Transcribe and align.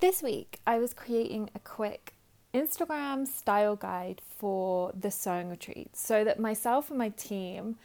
This 0.00 0.22
week, 0.22 0.60
I 0.66 0.78
was 0.78 0.94
creating 0.94 1.50
a 1.54 1.58
quick 1.58 2.14
Instagram 2.54 3.26
style 3.26 3.76
guide 3.76 4.22
for 4.38 4.92
the 4.98 5.10
sewing 5.10 5.50
retreat 5.50 5.94
so 5.94 6.24
that 6.24 6.40
myself 6.40 6.88
and 6.88 6.98
my 6.98 7.10
team 7.10 7.76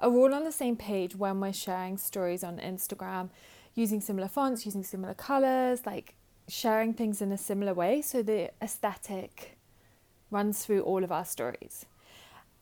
are 0.00 0.10
all 0.10 0.34
on 0.34 0.42
the 0.42 0.50
same 0.50 0.74
page 0.74 1.14
when 1.14 1.38
we're 1.38 1.52
sharing 1.52 1.96
stories 1.96 2.42
on 2.42 2.58
Instagram 2.58 3.30
using 3.76 4.00
similar 4.00 4.26
fonts, 4.26 4.66
using 4.66 4.82
similar 4.82 5.14
colors, 5.14 5.86
like 5.86 6.16
sharing 6.48 6.92
things 6.92 7.22
in 7.22 7.30
a 7.30 7.38
similar 7.38 7.72
way 7.72 8.02
so 8.02 8.20
the 8.20 8.50
aesthetic 8.60 9.56
runs 10.32 10.66
through 10.66 10.80
all 10.80 11.04
of 11.04 11.12
our 11.12 11.24
stories. 11.24 11.86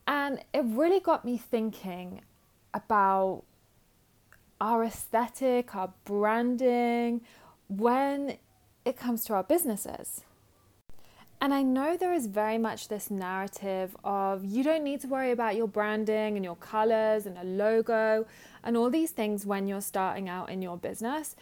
And 0.07 0.45
it 0.53 0.65
really 0.67 1.01
got 1.01 1.25
me 1.25 1.39
thinking 1.39 2.21
about 2.75 3.45
our 4.61 4.85
aesthetic, 4.85 5.75
our 5.75 5.95
branding, 6.05 7.23
when 7.69 8.37
it 8.89 8.97
comes 8.97 9.23
to 9.27 9.35
our 9.35 9.43
businesses. 9.43 10.23
And 11.41 11.55
I 11.55 11.63
know 11.63 11.97
there 11.97 12.15
is 12.15 12.27
very 12.27 12.59
much 12.59 12.89
this 12.89 13.11
narrative 13.11 13.97
of 14.03 14.45
you 14.45 14.65
don't 14.65 14.83
need 14.83 15.03
to 15.03 15.07
worry 15.07 15.31
about 15.31 15.55
your 15.55 15.69
branding 15.69 16.37
and 16.37 16.45
your 16.45 16.57
colors 16.57 17.27
and 17.27 17.39
a 17.39 17.45
logo 17.45 18.27
and 18.65 18.77
all 18.77 18.91
these 18.91 19.13
things 19.13 19.47
when 19.47 19.69
you're 19.69 19.83
starting 19.83 20.29
out 20.29 20.51
in 20.51 20.63
your 20.63 20.77
business. 20.77 21.37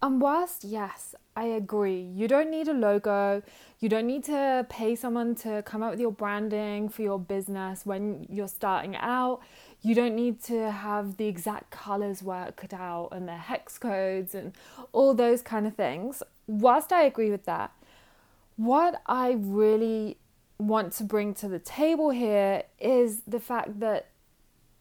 And 0.00 0.20
whilst, 0.20 0.62
yes, 0.62 1.16
I 1.34 1.46
agree, 1.46 2.00
you 2.00 2.28
don't 2.28 2.50
need 2.50 2.68
a 2.68 2.72
logo, 2.72 3.42
you 3.80 3.88
don't 3.88 4.06
need 4.06 4.22
to 4.24 4.64
pay 4.68 4.94
someone 4.94 5.34
to 5.36 5.62
come 5.62 5.82
up 5.82 5.90
with 5.90 6.00
your 6.00 6.12
branding 6.12 6.88
for 6.88 7.02
your 7.02 7.18
business 7.18 7.84
when 7.84 8.24
you're 8.30 8.46
starting 8.46 8.94
out. 8.94 9.40
You 9.82 9.96
don't 9.96 10.14
need 10.14 10.40
to 10.44 10.70
have 10.70 11.16
the 11.16 11.26
exact 11.26 11.70
colors 11.70 12.22
worked 12.22 12.72
out 12.72 13.08
and 13.10 13.26
the 13.26 13.36
hex 13.36 13.78
codes 13.78 14.36
and 14.36 14.52
all 14.92 15.14
those 15.14 15.42
kind 15.42 15.66
of 15.66 15.74
things 15.74 16.22
whilst 16.48 16.92
I 16.92 17.02
agree 17.02 17.30
with 17.30 17.44
that, 17.44 17.72
what 18.56 19.00
I 19.06 19.36
really 19.38 20.18
want 20.58 20.92
to 20.94 21.04
bring 21.04 21.34
to 21.34 21.48
the 21.48 21.60
table 21.60 22.10
here 22.10 22.64
is 22.80 23.22
the 23.26 23.38
fact 23.38 23.78
that 23.78 24.08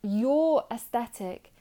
your 0.02 0.66
aesthetic 0.72 1.52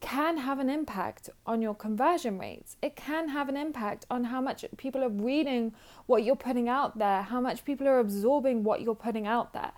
can 0.00 0.38
have 0.38 0.58
an 0.58 0.68
impact 0.68 1.30
on 1.46 1.62
your 1.62 1.74
conversion 1.74 2.38
rates. 2.38 2.76
It 2.82 2.96
can 2.96 3.28
have 3.28 3.48
an 3.48 3.56
impact 3.56 4.04
on 4.10 4.24
how 4.24 4.40
much 4.40 4.64
people 4.76 5.02
are 5.02 5.08
reading 5.08 5.72
what 6.06 6.24
you're 6.24 6.36
putting 6.36 6.68
out 6.68 6.98
there, 6.98 7.22
how 7.22 7.40
much 7.40 7.64
people 7.64 7.86
are 7.88 8.00
absorbing 8.00 8.64
what 8.64 8.82
you're 8.82 8.94
putting 8.94 9.26
out 9.26 9.52
there. 9.52 9.72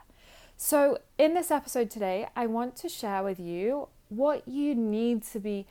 So, 0.57 0.99
in 1.19 1.35
this 1.35 1.51
episode 1.51 1.91
today, 1.91 2.27
I 2.35 2.47
want 2.47 2.77
to 2.77 2.89
share 2.89 3.23
with 3.23 3.39
you 3.39 3.89
what 4.09 4.49
you 4.49 4.75
need 4.75 5.23
to 5.25 5.39
be 5.39 5.67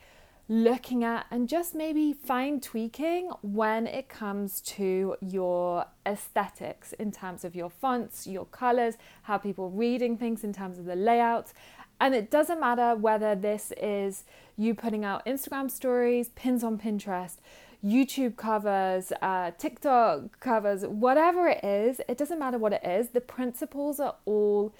looking 0.48 1.02
at 1.02 1.26
and 1.30 1.48
just 1.48 1.74
maybe 1.74 2.12
fine 2.12 2.60
tweaking 2.60 3.30
when 3.42 3.86
it 3.86 4.08
comes 4.08 4.60
to 4.60 5.16
your 5.20 5.86
aesthetics 6.06 6.92
in 6.94 7.10
terms 7.10 7.44
of 7.44 7.56
your 7.56 7.70
fonts, 7.70 8.26
your 8.26 8.44
colors, 8.46 8.94
how 9.22 9.36
people 9.36 9.70
reading 9.70 10.16
things 10.16 10.44
in 10.44 10.52
terms 10.52 10.78
of 10.78 10.84
the 10.84 10.94
layout. 10.94 11.52
And 12.00 12.14
it 12.14 12.30
doesn't 12.30 12.60
matter 12.60 12.94
whether 12.94 13.34
this 13.34 13.72
is 13.80 14.24
you 14.56 14.74
putting 14.74 15.04
out 15.04 15.24
Instagram 15.26 15.70
stories, 15.70 16.28
pins 16.30 16.62
on 16.62 16.78
Pinterest, 16.78 17.36
YouTube 17.84 18.36
covers, 18.36 19.12
uh, 19.22 19.50
TikTok 19.58 20.38
covers, 20.40 20.82
whatever 20.86 21.48
it 21.48 21.64
is, 21.64 22.00
it 22.08 22.18
doesn't 22.18 22.38
matter 22.38 22.58
what 22.58 22.72
it 22.72 22.84
is, 22.84 23.10
the 23.10 23.20
principles 23.20 23.98
are 23.98 24.16
all 24.24 24.72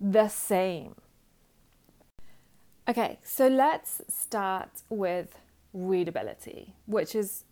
the 0.00 0.28
same. 0.28 0.94
Okay, 2.88 3.18
so 3.24 3.48
let's 3.48 4.00
start 4.08 4.82
with 4.90 5.36
readability, 5.72 6.76
which 6.86 7.16
is 7.16 7.42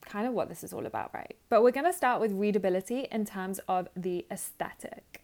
kind 0.00 0.26
of 0.26 0.32
what 0.32 0.48
this 0.48 0.64
is 0.64 0.72
all 0.72 0.86
about, 0.86 1.12
right? 1.12 1.36
But 1.50 1.62
we're 1.62 1.72
going 1.72 1.84
to 1.84 1.92
start 1.92 2.22
with 2.22 2.32
readability 2.32 3.06
in 3.12 3.26
terms 3.26 3.60
of 3.68 3.88
the 3.94 4.24
aesthetic. 4.30 5.22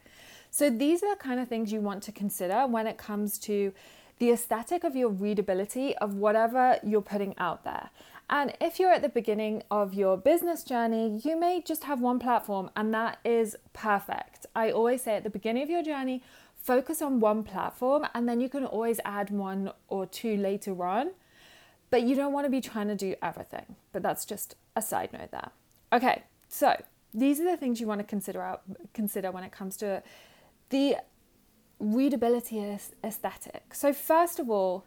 So 0.51 0.69
these 0.69 1.01
are 1.01 1.15
the 1.15 1.19
kind 1.19 1.39
of 1.39 1.47
things 1.47 1.73
you 1.73 1.79
want 1.79 2.03
to 2.03 2.11
consider 2.11 2.67
when 2.67 2.85
it 2.85 2.99
comes 2.99 3.39
to 3.39 3.73
the 4.19 4.29
aesthetic 4.29 4.83
of 4.83 4.95
your 4.95 5.09
readability 5.09 5.97
of 5.97 6.13
whatever 6.13 6.77
you're 6.83 7.01
putting 7.01 7.33
out 7.39 7.63
there. 7.63 7.89
And 8.29 8.53
if 8.61 8.79
you're 8.79 8.91
at 8.91 9.01
the 9.01 9.09
beginning 9.09 9.63
of 9.71 9.95
your 9.95 10.15
business 10.15 10.63
journey, 10.63 11.21
you 11.23 11.39
may 11.39 11.61
just 11.61 11.85
have 11.85 12.01
one 12.01 12.19
platform, 12.19 12.69
and 12.75 12.93
that 12.93 13.17
is 13.25 13.55
perfect. 13.73 14.45
I 14.55 14.69
always 14.69 15.01
say 15.01 15.15
at 15.15 15.23
the 15.23 15.29
beginning 15.31 15.63
of 15.63 15.69
your 15.71 15.83
journey, 15.83 16.21
focus 16.63 17.01
on 17.01 17.19
one 17.19 17.43
platform 17.43 18.07
and 18.15 18.27
then 18.27 18.39
you 18.39 18.49
can 18.49 18.65
always 18.65 18.99
add 19.03 19.29
one 19.29 19.71
or 19.89 20.05
two 20.05 20.37
later 20.37 20.83
on. 20.83 21.11
But 21.91 22.03
you 22.03 22.15
don't 22.15 22.33
want 22.33 22.45
to 22.45 22.49
be 22.49 22.61
trying 22.61 22.87
to 22.87 22.95
do 22.95 23.15
everything. 23.21 23.75
But 23.91 24.01
that's 24.01 24.25
just 24.25 24.55
a 24.75 24.81
side 24.81 25.13
note 25.13 25.29
there. 25.31 25.51
Okay, 25.91 26.23
so 26.47 26.81
these 27.13 27.39
are 27.39 27.43
the 27.43 27.57
things 27.57 27.79
you 27.79 27.85
want 27.85 27.99
to 27.99 28.07
consider 28.07 28.41
out 28.41 28.63
consider 28.93 29.29
when 29.29 29.43
it 29.43 29.51
comes 29.51 29.77
to 29.77 30.01
the 30.69 30.97
readability 31.79 32.59
aesthetic. 33.03 33.73
So 33.73 33.93
first 33.93 34.39
of 34.39 34.49
all, 34.49 34.85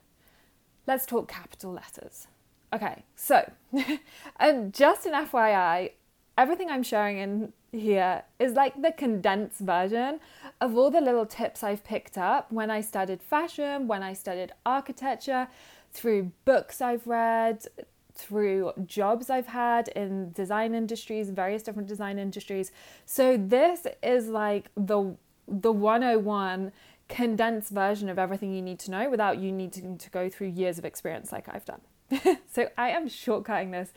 let's 0.87 1.07
talk 1.07 1.29
capital 1.29 1.73
letters. 1.73 2.27
Okay, 2.73 3.05
so 3.15 3.53
and 3.73 4.01
um, 4.41 4.73
just 4.73 5.07
an 5.07 5.13
FYI, 5.13 5.93
everything 6.37 6.71
I'm 6.71 6.83
sharing 6.83 7.19
in 7.19 7.53
here 7.71 8.25
is 8.39 8.55
like 8.55 8.81
the 8.83 8.93
condensed 8.93 9.61
version 9.61 10.21
of 10.61 10.77
all 10.77 10.91
the 10.91 11.01
little 11.01 11.27
tips 11.27 11.63
I've 11.63 11.85
picked 11.85 12.17
up 12.17 12.51
when 12.51 12.71
I 12.71 12.81
studied 12.81 13.23
fashion, 13.23 13.87
when 13.87 14.03
I 14.03 14.13
studied 14.13 14.53
architecture, 14.65 15.49
through 15.93 16.33
books 16.45 16.81
I've 16.81 17.07
read, 17.07 17.67
through 18.15 18.73
jobs 18.87 19.29
I've 19.29 19.49
had 19.49 19.89
in 19.89 20.33
design 20.33 20.75
industries, 20.75 21.31
various 21.31 21.63
different 21.63 21.89
design 21.89 22.19
industries. 22.19 22.73
So 23.05 23.37
this 23.37 23.87
is 24.03 24.29
like 24.29 24.71
the 24.77 25.17
the 25.49 25.71
101 25.71 26.73
condensed 27.09 27.71
version 27.71 28.09
of 28.09 28.19
everything 28.19 28.53
you 28.53 28.63
need 28.63 28.81
to 28.81 28.91
know 28.91 29.09
without 29.09 29.39
you 29.39 29.53
needing 29.53 29.97
to 29.97 30.11
go 30.11 30.29
through 30.29 30.49
years 30.49 30.77
of 30.77 30.85
experience 30.85 31.31
like 31.31 31.49
I've 31.49 31.65
done. 31.65 31.81
so 32.53 32.69
I 32.77 32.91
am 32.91 33.09
shortcutting 33.09 33.71
this 33.71 33.93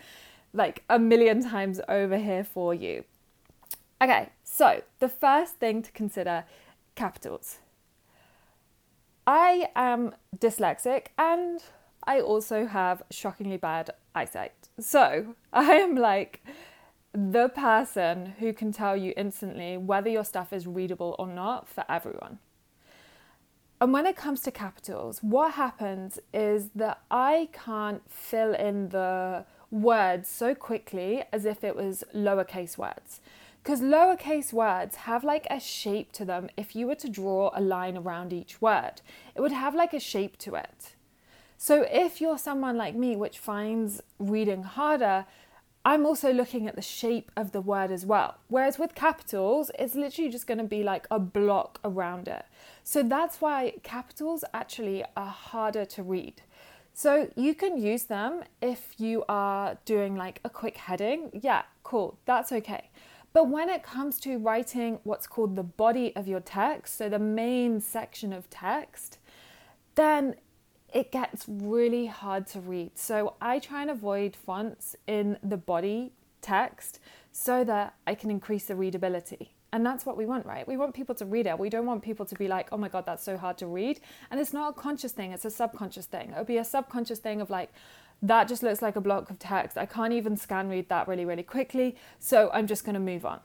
like 0.54 0.84
a 0.90 1.00
million 1.00 1.44
times 1.44 1.82
over 1.88 2.18
here 2.18 2.44
for 2.44 2.74
you. 2.74 3.04
Okay, 4.02 4.30
so 4.60 4.82
the 5.00 5.08
first 5.08 5.56
thing 5.56 5.82
to 5.84 5.92
consider 5.94 6.44
capitals. 6.96 7.60
I 9.26 9.70
am 9.74 10.16
dyslexic 10.38 11.06
and 11.18 11.64
I 12.04 12.20
also 12.20 12.66
have 12.66 13.02
shockingly 13.10 13.56
bad 13.56 13.92
eyesight. 14.14 14.68
So 14.78 15.36
I 15.54 15.76
am 15.76 15.96
like 15.96 16.46
the 17.14 17.48
person 17.48 18.34
who 18.40 18.52
can 18.52 18.74
tell 18.74 18.98
you 18.98 19.14
instantly 19.16 19.78
whether 19.78 20.10
your 20.10 20.26
stuff 20.26 20.52
is 20.52 20.68
readable 20.68 21.16
or 21.18 21.28
not 21.28 21.70
for 21.70 21.86
everyone. 21.88 22.40
And 23.80 23.94
when 23.94 24.06
it 24.06 24.18
comes 24.18 24.42
to 24.42 24.52
capitals, 24.52 25.24
what 25.24 25.54
happens 25.54 26.20
is 26.34 26.72
that 26.76 27.00
I 27.10 27.48
can't 27.54 28.02
fill 28.12 28.54
in 28.54 28.90
the 28.90 29.46
words 29.72 30.28
so 30.28 30.54
quickly 30.54 31.24
as 31.32 31.46
if 31.46 31.64
it 31.64 31.78
was 31.78 32.04
lowercase 32.14 32.78
words. 32.78 33.22
Because 33.64 33.82
lowercase 33.82 34.54
words 34.54 34.96
have 34.96 35.24
like 35.24 35.46
a 35.50 35.60
shape 35.60 36.12
to 36.14 36.26
them. 36.26 36.50
If 36.58 36.76
you 36.76 36.88
were 36.88 36.96
to 36.96 37.10
draw 37.10 37.52
a 37.54 37.62
line 37.62 37.98
around 37.98 38.34
each 38.34 38.62
word, 38.62 39.02
it 39.36 39.42
would 39.42 39.52
have 39.52 39.76
like 39.76 39.94
a 39.94 40.00
shape 40.00 40.38
to 40.40 40.56
it. 40.56 40.96
So 41.58 41.86
if 41.92 42.22
you're 42.22 42.38
someone 42.38 42.78
like 42.78 42.96
me, 42.96 43.16
which 43.16 43.38
finds 43.38 44.02
reading 44.18 44.64
harder, 44.64 45.26
I'm 45.86 46.06
also 46.06 46.32
looking 46.32 46.68
at 46.68 46.76
the 46.76 46.82
shape 46.82 47.32
of 47.36 47.52
the 47.52 47.62
word 47.62 47.92
as 47.92 48.06
well. 48.06 48.38
Whereas 48.48 48.80
with 48.80 48.96
capitals, 48.96 49.72
it's 49.78 49.96
literally 49.96 50.30
just 50.30 50.48
going 50.48 50.58
to 50.58 50.64
be 50.64 50.84
like 50.84 51.08
a 51.12 51.20
block 51.20 51.80
around 51.84 52.28
it. 52.28 52.46
So 52.84 53.04
that's 53.04 53.42
why 53.42 53.74
capitals 53.84 54.44
actually 54.54 55.04
are 55.16 55.28
harder 55.28 55.86
to 55.86 56.04
read. 56.04 56.42
So 56.94 57.30
you 57.36 57.56
can 57.56 57.78
use 57.78 58.04
them 58.04 58.44
if 58.62 58.96
you 58.98 59.24
are 59.30 59.78
doing 59.86 60.16
like 60.16 60.42
a 60.44 60.50
quick 60.50 60.78
heading. 60.78 61.30
Yeah, 61.42 61.64
cool, 61.84 62.18
that's 62.26 62.52
okay. 62.52 62.90
But 63.32 63.50
when 63.50 63.70
it 63.70 63.84
comes 63.84 64.20
to 64.22 64.38
writing 64.38 65.00
what's 65.04 65.28
called 65.28 65.56
the 65.56 65.64
body 65.64 66.16
of 66.16 66.28
your 66.28 66.40
text, 66.40 66.98
so 66.98 67.10
the 67.10 67.20
main 67.20 67.80
section 67.80 68.34
of 68.34 68.50
text, 68.50 69.20
then 69.96 70.36
it 70.94 71.12
gets 71.12 71.46
really 71.48 72.08
hard 72.08 72.48
to 72.48 72.60
read. 72.60 72.98
So 72.98 73.36
I 73.40 73.60
try 73.60 73.84
and 73.84 73.92
avoid 73.92 74.36
fonts 74.36 74.96
in 75.06 75.38
the 75.44 75.58
body 75.58 76.14
text 76.42 77.00
so 77.32 77.64
that 77.64 77.94
I 78.08 78.16
can 78.16 78.32
increase 78.32 78.66
the 78.66 78.76
readability. 78.76 79.54
And 79.72 79.86
that's 79.86 80.04
what 80.04 80.18
we 80.18 80.26
want, 80.26 80.48
right? 80.48 80.68
We 80.68 80.78
want 80.78 80.96
people 80.96 81.14
to 81.16 81.26
read 81.26 81.46
it. 81.46 81.60
We 81.60 81.70
don't 81.70 81.86
want 81.86 82.02
people 82.02 82.26
to 82.26 82.36
be 82.36 82.48
like, 82.48 82.70
oh 82.72 82.78
my 82.78 82.90
God, 82.90 83.06
that's 83.06 83.24
so 83.24 83.38
hard 83.38 83.60
to 83.60 83.68
read. 83.68 84.00
And 84.32 84.40
it's 84.40 84.52
not 84.52 84.72
a 84.72 84.74
conscious 84.74 85.12
thing, 85.12 85.32
it's 85.32 85.46
a 85.46 85.52
subconscious 85.52 86.08
thing. 86.08 86.32
It'll 86.32 86.44
be 86.44 86.58
a 86.58 86.64
subconscious 86.64 87.20
thing 87.20 87.40
of 87.40 87.52
like, 87.52 87.72
that 88.22 88.48
just 88.48 88.64
looks 88.64 88.82
like 88.82 88.96
a 88.96 89.02
block 89.02 89.30
of 89.30 89.40
text. 89.40 89.78
I 89.78 89.86
can't 89.86 90.14
even 90.14 90.36
scan 90.36 90.70
read 90.70 90.90
that 90.90 91.08
really, 91.08 91.26
really 91.26 91.44
quickly. 91.44 91.96
So 92.20 92.50
I'm 92.54 92.68
just 92.68 92.84
going 92.84 92.96
to 92.96 93.00
move 93.00 93.26
on. 93.26 93.40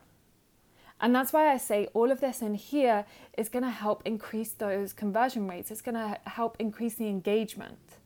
And 1.00 1.15
that's 1.15 1.32
why 1.32 1.53
I 1.53 1.56
say 1.56 1.88
all 1.93 2.11
of 2.11 2.21
this 2.21 2.41
in 2.41 2.55
here 2.55 3.05
is 3.37 3.49
going 3.49 3.65
to 3.65 3.71
help 3.71 4.03
increase 4.05 4.53
those 4.53 4.93
conversion 4.93 5.49
rates. 5.49 5.71
It's 5.71 5.81
going 5.81 5.97
to 5.97 6.19
help 6.25 6.56
increase 6.59 6.94
the 6.94 7.09
engagement. 7.09 7.99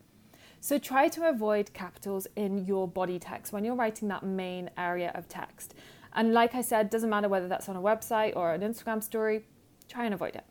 So 0.61 0.79
try 0.79 1.09
to 1.09 1.29
avoid 1.29 1.73
capitals 1.73 2.26
in 2.35 2.65
your 2.67 2.88
body 2.88 3.19
text 3.19 3.53
when 3.53 3.64
you're 3.64 3.76
writing 3.76 4.09
that 4.09 4.25
main 4.25 4.71
area 4.76 5.12
of 5.14 5.29
text. 5.29 5.75
And 6.12 6.32
like 6.35 6.55
I 6.55 6.62
said, 6.62 6.91
doesn't 6.91 7.11
matter 7.11 7.29
whether 7.29 7.47
that's 7.47 7.69
on 7.69 7.76
a 7.76 7.81
website 7.81 8.35
or 8.35 8.53
an 8.53 8.62
Instagram 8.62 9.03
story, 9.03 9.44
try 9.88 10.05
and 10.05 10.14
avoid 10.14 10.35
it. 10.35 10.44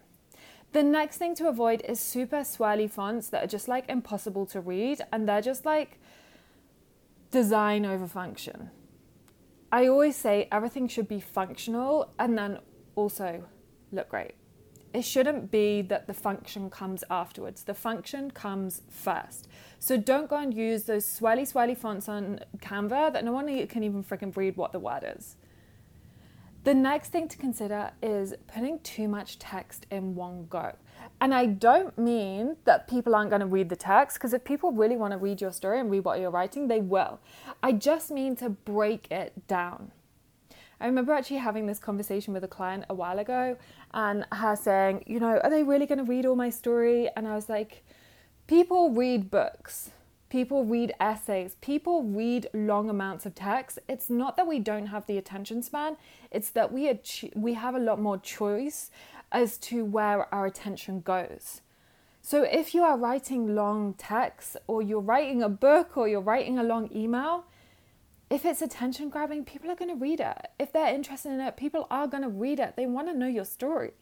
The 0.73 0.83
next 0.83 1.17
thing 1.17 1.33
to 1.35 1.47
avoid 1.47 1.81
is 1.87 1.99
super 1.99 2.37
swirly 2.37 2.89
fonts 2.89 3.29
that 3.29 3.43
are 3.43 3.47
just 3.47 3.67
like 3.67 3.89
impossible 3.89 4.45
to 4.47 4.61
read 4.61 5.01
and 5.11 5.27
they're 5.27 5.41
just 5.41 5.65
like 5.65 5.99
design 7.31 7.85
over 7.85 8.07
function. 8.07 8.71
I 9.71 9.87
always 9.87 10.15
say 10.15 10.47
everything 10.51 10.87
should 10.87 11.07
be 11.07 11.19
functional 11.19 12.13
and 12.17 12.37
then 12.37 12.59
also 12.95 13.43
look 13.91 14.09
great. 14.09 14.35
It 14.93 15.03
shouldn't 15.03 15.51
be 15.51 15.81
that 15.83 16.07
the 16.07 16.13
function 16.13 16.69
comes 16.69 17.03
afterwards. 17.09 17.63
The 17.63 17.73
function 17.73 18.31
comes 18.31 18.81
first. 18.89 19.47
So 19.79 19.97
don't 19.97 20.29
go 20.29 20.37
and 20.37 20.53
use 20.53 20.85
those 20.85 21.05
swirly, 21.05 21.41
swirly 21.41 21.77
fonts 21.77 22.07
on 22.07 22.39
Canva 22.59 23.13
that 23.13 23.25
no 23.25 23.33
one 23.33 23.67
can 23.67 23.83
even 23.83 24.03
freaking 24.03 24.35
read 24.35 24.55
what 24.55 24.71
the 24.71 24.79
word 24.79 25.03
is. 25.17 25.35
The 26.63 26.73
next 26.73 27.11
thing 27.11 27.27
to 27.27 27.37
consider 27.37 27.91
is 28.01 28.33
putting 28.53 28.79
too 28.79 29.07
much 29.07 29.39
text 29.39 29.85
in 29.91 30.15
one 30.15 30.47
go. 30.49 30.75
And 31.19 31.33
I 31.33 31.45
don't 31.45 31.97
mean 31.97 32.57
that 32.65 32.87
people 32.87 33.15
aren't 33.15 33.29
going 33.29 33.39
to 33.41 33.47
read 33.47 33.69
the 33.69 33.75
text, 33.75 34.17
because 34.17 34.33
if 34.33 34.43
people 34.43 34.71
really 34.71 34.97
want 34.97 35.13
to 35.13 35.17
read 35.17 35.41
your 35.41 35.51
story 35.51 35.79
and 35.79 35.89
read 35.89 36.05
what 36.05 36.19
you're 36.19 36.29
writing, 36.29 36.67
they 36.67 36.79
will. 36.79 37.19
I 37.63 37.71
just 37.71 38.11
mean 38.11 38.35
to 38.37 38.49
break 38.49 39.11
it 39.11 39.47
down. 39.47 39.91
I 40.79 40.85
remember 40.85 41.11
actually 41.11 41.37
having 41.37 41.65
this 41.65 41.79
conversation 41.79 42.33
with 42.35 42.43
a 42.43 42.47
client 42.47 42.85
a 42.87 42.93
while 42.93 43.17
ago 43.17 43.57
and 43.95 44.25
her 44.31 44.55
saying, 44.55 45.05
you 45.07 45.19
know, 45.19 45.39
are 45.39 45.49
they 45.49 45.63
really 45.63 45.87
going 45.87 45.97
to 45.97 46.03
read 46.03 46.25
all 46.25 46.35
my 46.35 46.51
story? 46.51 47.09
And 47.15 47.27
I 47.27 47.33
was 47.33 47.49
like, 47.49 47.83
people 48.45 48.91
read 48.91 49.31
books, 49.31 49.89
people 50.29 50.65
read 50.65 50.93
essays, 50.99 51.55
people 51.61 52.03
read 52.03 52.47
long 52.53 52.91
amounts 52.91 53.25
of 53.25 53.33
text. 53.33 53.79
It's 53.89 54.09
not 54.11 54.37
that 54.37 54.45
we 54.45 54.59
don't 54.59 54.85
have 54.87 55.07
the 55.07 55.17
attention 55.17 55.63
span, 55.63 55.97
it's 56.29 56.51
that 56.51 56.71
we, 56.71 56.89
ach- 56.89 57.25
we 57.33 57.55
have 57.55 57.73
a 57.73 57.79
lot 57.79 57.99
more 57.99 58.19
choice 58.19 58.91
as 59.31 59.57
to 59.57 59.83
where 59.85 60.33
our 60.33 60.45
attention 60.45 61.01
goes. 61.01 61.61
So 62.21 62.43
if 62.43 62.73
you 62.73 62.83
are 62.83 62.97
writing 62.97 63.55
long 63.55 63.93
text 63.97 64.57
or 64.67 64.81
you're 64.81 64.99
writing 64.99 65.41
a 65.41 65.49
book 65.49 65.97
or 65.97 66.07
you're 66.07 66.19
writing 66.19 66.59
a 66.59 66.63
long 66.63 66.89
email, 66.93 67.45
if 68.29 68.43
it's 68.43 68.61
attention 68.61 69.09
grabbing, 69.09 69.45
people 69.45 69.71
are 69.71 69.75
going 69.75 69.91
to 69.91 69.95
read 69.95 70.19
it. 70.19 70.47
If 70.59 70.73
they're 70.73 70.93
interested 70.93 71.31
in 71.31 71.39
it, 71.39 71.55
people 71.55 71.87
are 71.89 72.07
going 72.07 72.23
to 72.23 72.29
read 72.29 72.59
it. 72.59 72.75
They 72.75 72.85
want 72.85 73.07
to 73.07 73.13
know 73.13 73.27
your 73.27 73.45
story. 73.45 73.93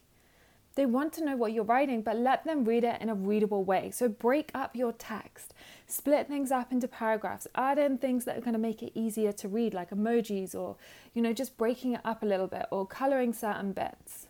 They 0.73 0.85
want 0.85 1.13
to 1.13 1.23
know 1.23 1.37
what 1.37 1.53
you're 1.53 1.63
writing, 1.63 2.01
but 2.01 2.17
let 2.17 2.43
them 2.43 2.65
read 2.65 2.83
it 2.83 3.01
in 3.01 3.07
a 3.07 3.15
readable 3.15 3.63
way. 3.63 3.91
So 3.91 4.09
break 4.09 4.51
up 4.53 4.75
your 4.75 4.91
text, 4.91 5.53
split 5.87 6.27
things 6.27 6.51
up 6.51 6.71
into 6.71 6.87
paragraphs, 6.87 7.47
add 7.55 7.77
in 7.77 7.97
things 7.97 8.25
that 8.25 8.37
are 8.37 8.41
going 8.41 8.53
to 8.53 8.59
make 8.59 8.83
it 8.83 8.91
easier 8.93 9.31
to 9.33 9.47
read, 9.47 9.73
like 9.73 9.91
emojis 9.91 10.53
or, 10.53 10.75
you 11.13 11.21
know, 11.21 11.31
just 11.31 11.57
breaking 11.57 11.93
it 11.93 12.01
up 12.03 12.23
a 12.23 12.25
little 12.25 12.47
bit 12.47 12.65
or 12.71 12.85
coloring 12.85 13.31
certain 13.31 13.71
bits, 13.71 14.27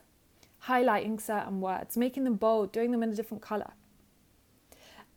highlighting 0.68 1.22
certain 1.22 1.62
words, 1.62 1.98
making 1.98 2.24
them 2.24 2.36
bold, 2.36 2.72
doing 2.72 2.92
them 2.92 3.04
in 3.04 3.10
a 3.10 3.16
different 3.16 3.42
color. 3.44 3.72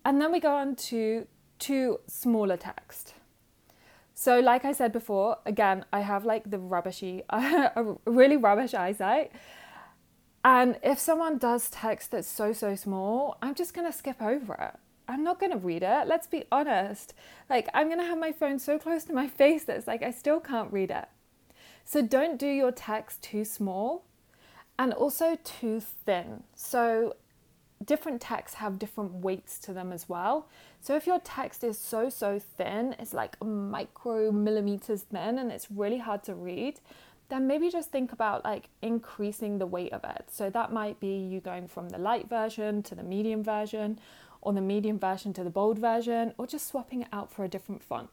And 0.05 0.21
then 0.21 0.33
we 0.33 0.41
go 0.41 0.55
on 0.55 0.77
to 0.77 1.27
to 1.61 2.01
smaller 2.07 2.57
text. 2.57 3.15
So, 4.15 4.41
like 4.41 4.65
I 4.65 4.73
said 4.73 4.93
before, 4.93 5.39
again, 5.47 5.85
I 5.93 6.01
have 6.01 6.25
like 6.25 6.51
the 6.51 6.59
rubbishy, 6.59 7.23
really 8.05 8.37
rubbish 8.37 8.75
eyesight. 8.75 9.33
And 10.45 10.79
if 10.83 10.99
someone 10.99 11.39
does 11.39 11.71
text 11.71 12.13
that's 12.13 12.27
so, 12.27 12.53
so 12.53 12.75
small, 12.75 13.39
I'm 13.43 13.55
just 13.55 13.75
going 13.75 13.91
to 13.91 13.97
skip 13.97 14.21
over 14.21 14.55
it. 14.55 14.75
I'm 15.07 15.23
not 15.23 15.39
going 15.39 15.53
to 15.53 15.59
read 15.59 15.83
it. 15.83 16.09
Let's 16.09 16.27
be 16.27 16.45
honest. 16.51 17.15
Like, 17.49 17.69
I'm 17.75 17.89
going 17.89 18.01
to 18.01 18.07
have 18.07 18.19
my 18.19 18.33
phone 18.33 18.59
so 18.59 18.79
close 18.79 19.05
to 19.05 19.13
my 19.13 19.29
face 19.41 19.65
that 19.65 19.77
it's 19.77 19.87
like 19.87 20.03
I 20.03 20.11
still 20.11 20.41
can't 20.41 20.73
read 20.73 20.91
it. 20.91 21.07
So, 21.85 22.03
don't 22.03 22.39
do 22.39 22.49
your 22.49 22.73
text 22.73 23.23
too 23.23 23.45
small 23.45 24.05
and 24.79 24.93
also 24.93 25.37
too 25.45 25.81
thin. 25.81 26.45
So, 26.55 27.15
different 27.85 28.21
texts 28.21 28.57
have 28.57 28.79
different 28.79 29.13
weights 29.13 29.59
to 29.61 29.73
them 29.73 29.93
as 29.93 30.09
well. 30.09 30.49
So 30.81 30.97
if 30.97 31.07
your 31.07 31.21
text 31.21 31.63
is 31.63 31.79
so, 31.79 32.09
so 32.09 32.39
thin, 32.39 32.97
it's 32.99 33.15
like 33.15 33.43
micro 33.43 34.33
millimeters 34.33 35.03
thin 35.03 35.39
and 35.39 35.53
it's 35.53 35.71
really 35.71 35.99
hard 35.99 36.25
to 36.25 36.35
read, 36.35 36.81
then 37.29 37.47
maybe 37.47 37.71
just 37.71 37.91
think 37.91 38.13
about 38.13 38.45
like 38.45 38.69
increasing 38.83 39.59
the 39.59 39.67
weight 39.67 39.93
of 39.93 40.03
it. 40.05 40.27
So 40.31 40.51
that 40.51 40.73
might 40.73 40.99
be 40.99 41.19
you 41.19 41.41
going 41.41 41.69
from 41.69 41.91
the 41.91 41.99
light 41.99 42.29
version 42.29 42.83
to 42.85 42.95
the 42.95 43.03
medium 43.03 43.45
version, 43.45 43.99
or 44.41 44.53
the 44.53 44.61
medium 44.61 44.99
version 44.99 45.33
to 45.35 45.45
the 45.45 45.51
bold 45.51 45.79
version, 45.79 46.33
or 46.39 46.47
just 46.47 46.67
swapping 46.67 47.03
it 47.03 47.09
out 47.13 47.31
for 47.31 47.45
a 47.45 47.49
different 47.49 47.83
font. 47.83 48.09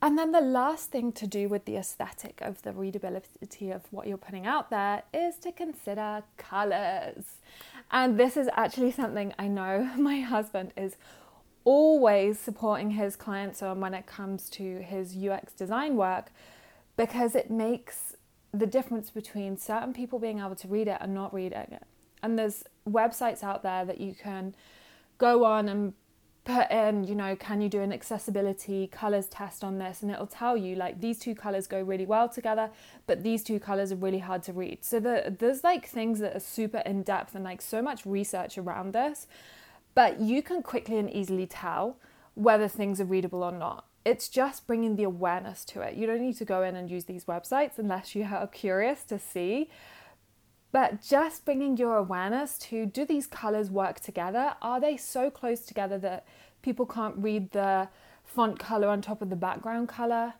And 0.00 0.16
then 0.16 0.30
the 0.30 0.40
last 0.40 0.90
thing 0.90 1.10
to 1.12 1.26
do 1.26 1.48
with 1.48 1.64
the 1.64 1.76
aesthetic 1.76 2.40
of 2.40 2.62
the 2.62 2.72
readability 2.72 3.70
of 3.70 3.82
what 3.90 4.06
you're 4.06 4.16
putting 4.16 4.46
out 4.46 4.70
there 4.70 5.02
is 5.12 5.36
to 5.38 5.50
consider 5.50 6.22
colors. 6.36 7.24
And 7.90 8.18
this 8.18 8.36
is 8.36 8.48
actually 8.52 8.92
something 8.92 9.34
I 9.38 9.48
know 9.48 9.90
my 9.96 10.20
husband 10.20 10.72
is 10.76 10.96
always 11.64 12.38
supporting 12.38 12.92
his 12.92 13.16
clients 13.16 13.62
on 13.62 13.80
when 13.80 13.92
it 13.92 14.06
comes 14.06 14.48
to 14.50 14.80
his 14.82 15.16
UX 15.16 15.52
design 15.52 15.96
work 15.96 16.30
because 16.96 17.34
it 17.34 17.50
makes 17.50 18.14
the 18.52 18.66
difference 18.66 19.10
between 19.10 19.56
certain 19.56 19.92
people 19.92 20.18
being 20.18 20.38
able 20.38 20.54
to 20.56 20.68
read 20.68 20.88
it 20.88 20.96
and 21.00 21.12
not 21.12 21.34
reading 21.34 21.58
it. 21.58 21.82
And 22.22 22.38
there's 22.38 22.64
websites 22.88 23.42
out 23.42 23.62
there 23.62 23.84
that 23.84 24.00
you 24.00 24.14
can 24.14 24.54
go 25.18 25.44
on 25.44 25.68
and 25.68 25.92
put 26.48 26.70
in, 26.70 27.04
you 27.04 27.14
know, 27.14 27.36
can 27.36 27.60
you 27.60 27.68
do 27.68 27.82
an 27.82 27.92
accessibility 27.92 28.86
colors 28.86 29.26
test 29.26 29.62
on 29.62 29.78
this? 29.78 30.02
And 30.02 30.10
it'll 30.10 30.26
tell 30.26 30.56
you 30.56 30.74
like 30.76 31.00
these 31.00 31.18
two 31.18 31.34
colors 31.34 31.66
go 31.66 31.82
really 31.82 32.06
well 32.06 32.28
together, 32.28 32.70
but 33.06 33.22
these 33.22 33.44
two 33.44 33.60
colors 33.60 33.92
are 33.92 33.96
really 33.96 34.20
hard 34.20 34.42
to 34.44 34.54
read. 34.54 34.78
So 34.80 34.98
the, 34.98 35.36
there's 35.38 35.62
like 35.62 35.86
things 35.86 36.20
that 36.20 36.34
are 36.34 36.40
super 36.40 36.78
in 36.78 37.02
depth 37.02 37.34
and 37.34 37.44
like 37.44 37.60
so 37.60 37.82
much 37.82 38.06
research 38.06 38.56
around 38.56 38.94
this, 38.94 39.26
but 39.94 40.20
you 40.20 40.42
can 40.42 40.62
quickly 40.62 40.96
and 40.96 41.12
easily 41.12 41.46
tell 41.46 41.98
whether 42.34 42.66
things 42.66 42.98
are 42.98 43.04
readable 43.04 43.42
or 43.42 43.52
not. 43.52 43.84
It's 44.06 44.28
just 44.30 44.66
bringing 44.66 44.96
the 44.96 45.02
awareness 45.02 45.66
to 45.66 45.82
it. 45.82 45.96
You 45.96 46.06
don't 46.06 46.22
need 46.22 46.38
to 46.38 46.46
go 46.46 46.62
in 46.62 46.76
and 46.76 46.90
use 46.90 47.04
these 47.04 47.26
websites 47.26 47.78
unless 47.78 48.14
you 48.14 48.24
are 48.24 48.46
curious 48.46 49.02
to 49.04 49.18
see. 49.18 49.68
But 50.70 51.02
just 51.02 51.44
bringing 51.44 51.76
your 51.76 51.96
awareness 51.96 52.58
to 52.58 52.84
do 52.84 53.04
these 53.04 53.26
colors 53.26 53.70
work 53.70 54.00
together? 54.00 54.54
Are 54.60 54.80
they 54.80 54.96
so 54.96 55.30
close 55.30 55.60
together 55.60 55.98
that 55.98 56.26
people 56.60 56.84
can't 56.84 57.16
read 57.16 57.52
the 57.52 57.88
font 58.24 58.58
color 58.58 58.88
on 58.88 59.00
top 59.00 59.22
of 59.22 59.30
the 59.30 59.36
background 59.36 59.88
color? 59.88 60.34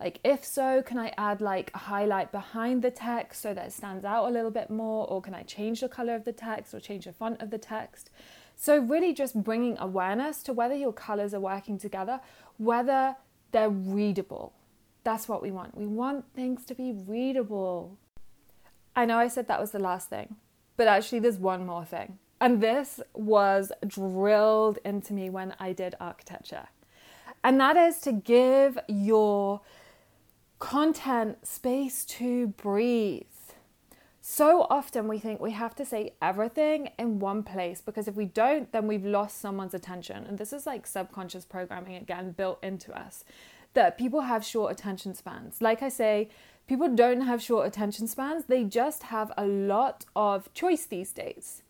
Like, 0.00 0.20
if 0.22 0.44
so, 0.44 0.80
can 0.80 0.96
I 0.96 1.12
add 1.18 1.40
like 1.40 1.70
a 1.74 1.78
highlight 1.78 2.30
behind 2.30 2.82
the 2.82 2.90
text 2.90 3.42
so 3.42 3.52
that 3.52 3.66
it 3.66 3.72
stands 3.72 4.04
out 4.04 4.28
a 4.28 4.30
little 4.30 4.50
bit 4.50 4.70
more? 4.70 5.08
Or 5.08 5.20
can 5.20 5.34
I 5.34 5.42
change 5.42 5.80
the 5.80 5.88
color 5.88 6.14
of 6.14 6.24
the 6.24 6.32
text 6.32 6.72
or 6.72 6.80
change 6.80 7.04
the 7.04 7.12
font 7.12 7.42
of 7.42 7.50
the 7.50 7.58
text? 7.58 8.10
So, 8.54 8.78
really, 8.78 9.12
just 9.12 9.42
bringing 9.42 9.76
awareness 9.78 10.42
to 10.44 10.52
whether 10.52 10.74
your 10.74 10.92
colors 10.92 11.34
are 11.34 11.40
working 11.40 11.78
together, 11.78 12.20
whether 12.58 13.16
they're 13.50 13.70
readable. 13.70 14.52
That's 15.04 15.28
what 15.28 15.42
we 15.42 15.50
want. 15.50 15.76
We 15.76 15.86
want 15.86 16.32
things 16.34 16.64
to 16.66 16.74
be 16.74 16.92
readable. 16.92 17.98
I 18.98 19.04
know 19.04 19.16
I 19.16 19.28
said 19.28 19.46
that 19.46 19.60
was 19.60 19.70
the 19.70 19.78
last 19.78 20.10
thing, 20.10 20.34
but 20.76 20.88
actually, 20.88 21.20
there's 21.20 21.38
one 21.38 21.64
more 21.64 21.84
thing. 21.84 22.18
And 22.40 22.60
this 22.60 23.00
was 23.14 23.70
drilled 23.86 24.80
into 24.84 25.12
me 25.12 25.30
when 25.30 25.54
I 25.60 25.72
did 25.72 25.94
architecture. 26.00 26.66
And 27.44 27.60
that 27.60 27.76
is 27.76 28.00
to 28.00 28.12
give 28.12 28.76
your 28.88 29.60
content 30.58 31.46
space 31.46 32.04
to 32.06 32.48
breathe. 32.48 33.22
So 34.20 34.66
often 34.68 35.06
we 35.06 35.20
think 35.20 35.40
we 35.40 35.52
have 35.52 35.76
to 35.76 35.84
say 35.84 36.14
everything 36.20 36.90
in 36.98 37.20
one 37.20 37.44
place 37.44 37.80
because 37.80 38.08
if 38.08 38.16
we 38.16 38.24
don't, 38.24 38.70
then 38.72 38.88
we've 38.88 39.06
lost 39.06 39.40
someone's 39.40 39.74
attention. 39.74 40.26
And 40.26 40.38
this 40.38 40.52
is 40.52 40.66
like 40.66 40.88
subconscious 40.88 41.44
programming 41.44 41.94
again 41.94 42.32
built 42.32 42.58
into 42.64 42.92
us 42.98 43.24
that 43.78 43.96
people 43.96 44.22
have 44.22 44.44
short 44.44 44.70
attention 44.72 45.14
spans. 45.14 45.62
Like 45.62 45.82
I 45.82 45.88
say, 45.88 46.28
People 46.68 46.94
don't 46.94 47.22
have 47.22 47.42
short 47.42 47.66
attention 47.66 48.06
spans, 48.06 48.44
they 48.44 48.62
just 48.62 49.04
have 49.04 49.32
a 49.38 49.46
lot 49.46 50.04
of 50.14 50.52
choice 50.52 50.84
these 50.84 51.12
days. 51.12 51.62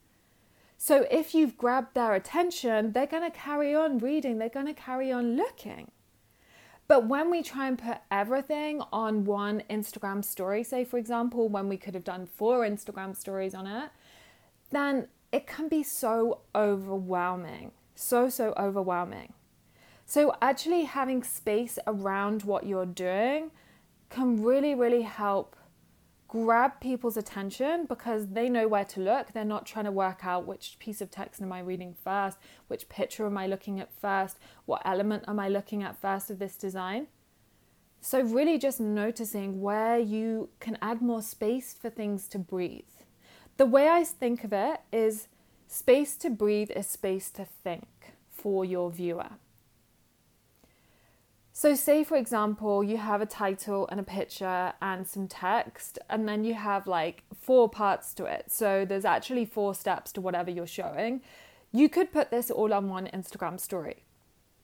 So 0.76 1.06
if 1.08 1.34
you've 1.34 1.56
grabbed 1.56 1.94
their 1.94 2.14
attention, 2.14 2.92
they're 2.92 3.06
going 3.06 3.22
to 3.22 3.36
carry 3.36 3.74
on 3.74 3.98
reading, 3.98 4.38
they're 4.38 4.48
going 4.48 4.66
to 4.66 4.74
carry 4.74 5.12
on 5.12 5.36
looking. 5.36 5.92
But 6.88 7.06
when 7.06 7.30
we 7.30 7.42
try 7.44 7.68
and 7.68 7.78
put 7.78 7.98
everything 8.10 8.82
on 8.92 9.24
one 9.24 9.62
Instagram 9.70 10.24
story, 10.24 10.64
say 10.64 10.84
for 10.84 10.98
example, 10.98 11.48
when 11.48 11.68
we 11.68 11.76
could 11.76 11.94
have 11.94 12.04
done 12.04 12.26
four 12.26 12.60
Instagram 12.60 13.16
stories 13.16 13.54
on 13.54 13.68
it, 13.68 13.90
then 14.70 15.06
it 15.30 15.46
can 15.46 15.68
be 15.68 15.84
so 15.84 16.40
overwhelming. 16.56 17.70
So, 17.94 18.28
so 18.28 18.52
overwhelming. 18.56 19.34
So, 20.10 20.32
actually 20.40 20.84
having 20.84 21.22
space 21.22 21.78
around 21.86 22.44
what 22.44 22.64
you're 22.64 22.86
doing 22.86 23.50
can 24.08 24.42
really, 24.42 24.74
really 24.74 25.02
help 25.02 25.54
grab 26.28 26.80
people's 26.80 27.18
attention 27.18 27.84
because 27.84 28.28
they 28.28 28.48
know 28.48 28.66
where 28.68 28.86
to 28.86 29.00
look. 29.00 29.34
They're 29.34 29.44
not 29.44 29.66
trying 29.66 29.84
to 29.84 29.90
work 29.90 30.24
out 30.24 30.46
which 30.46 30.78
piece 30.78 31.02
of 31.02 31.10
text 31.10 31.42
am 31.42 31.52
I 31.52 31.60
reading 31.60 31.94
first, 32.02 32.38
which 32.68 32.88
picture 32.88 33.26
am 33.26 33.36
I 33.36 33.46
looking 33.46 33.80
at 33.80 33.92
first, 34.00 34.38
what 34.64 34.80
element 34.86 35.24
am 35.28 35.38
I 35.38 35.50
looking 35.50 35.82
at 35.82 36.00
first 36.00 36.30
of 36.30 36.38
this 36.38 36.56
design. 36.56 37.08
So, 38.00 38.22
really, 38.22 38.56
just 38.56 38.80
noticing 38.80 39.60
where 39.60 39.98
you 39.98 40.48
can 40.58 40.78
add 40.80 41.02
more 41.02 41.20
space 41.20 41.76
for 41.78 41.90
things 41.90 42.28
to 42.28 42.38
breathe. 42.38 42.94
The 43.58 43.66
way 43.66 43.90
I 43.90 44.04
think 44.04 44.42
of 44.42 44.54
it 44.54 44.80
is 44.90 45.28
space 45.66 46.16
to 46.16 46.30
breathe 46.30 46.70
is 46.70 46.86
space 46.86 47.28
to 47.32 47.44
think 47.44 48.14
for 48.30 48.64
your 48.64 48.90
viewer. 48.90 49.32
So, 51.60 51.74
say 51.74 52.04
for 52.04 52.16
example, 52.16 52.84
you 52.84 52.98
have 52.98 53.20
a 53.20 53.26
title 53.26 53.88
and 53.90 53.98
a 53.98 54.04
picture 54.04 54.74
and 54.80 55.04
some 55.04 55.26
text, 55.26 55.98
and 56.08 56.28
then 56.28 56.44
you 56.44 56.54
have 56.54 56.86
like 56.86 57.24
four 57.34 57.68
parts 57.68 58.14
to 58.14 58.26
it. 58.26 58.52
So, 58.52 58.84
there's 58.84 59.04
actually 59.04 59.44
four 59.44 59.74
steps 59.74 60.12
to 60.12 60.20
whatever 60.20 60.52
you're 60.52 60.68
showing. 60.68 61.20
You 61.72 61.88
could 61.88 62.12
put 62.12 62.30
this 62.30 62.52
all 62.52 62.72
on 62.72 62.88
one 62.88 63.10
Instagram 63.12 63.58
story. 63.58 64.04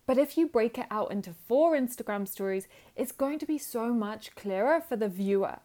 But 0.06 0.18
if 0.18 0.38
you 0.38 0.46
break 0.46 0.78
it 0.78 0.86
out 0.88 1.10
into 1.10 1.34
four 1.48 1.72
Instagram 1.72 2.28
stories, 2.28 2.68
it's 2.94 3.10
going 3.10 3.40
to 3.40 3.46
be 3.46 3.58
so 3.58 3.92
much 3.92 4.36
clearer 4.36 4.80
for 4.80 4.94
the 4.94 5.08
viewer. 5.08 5.58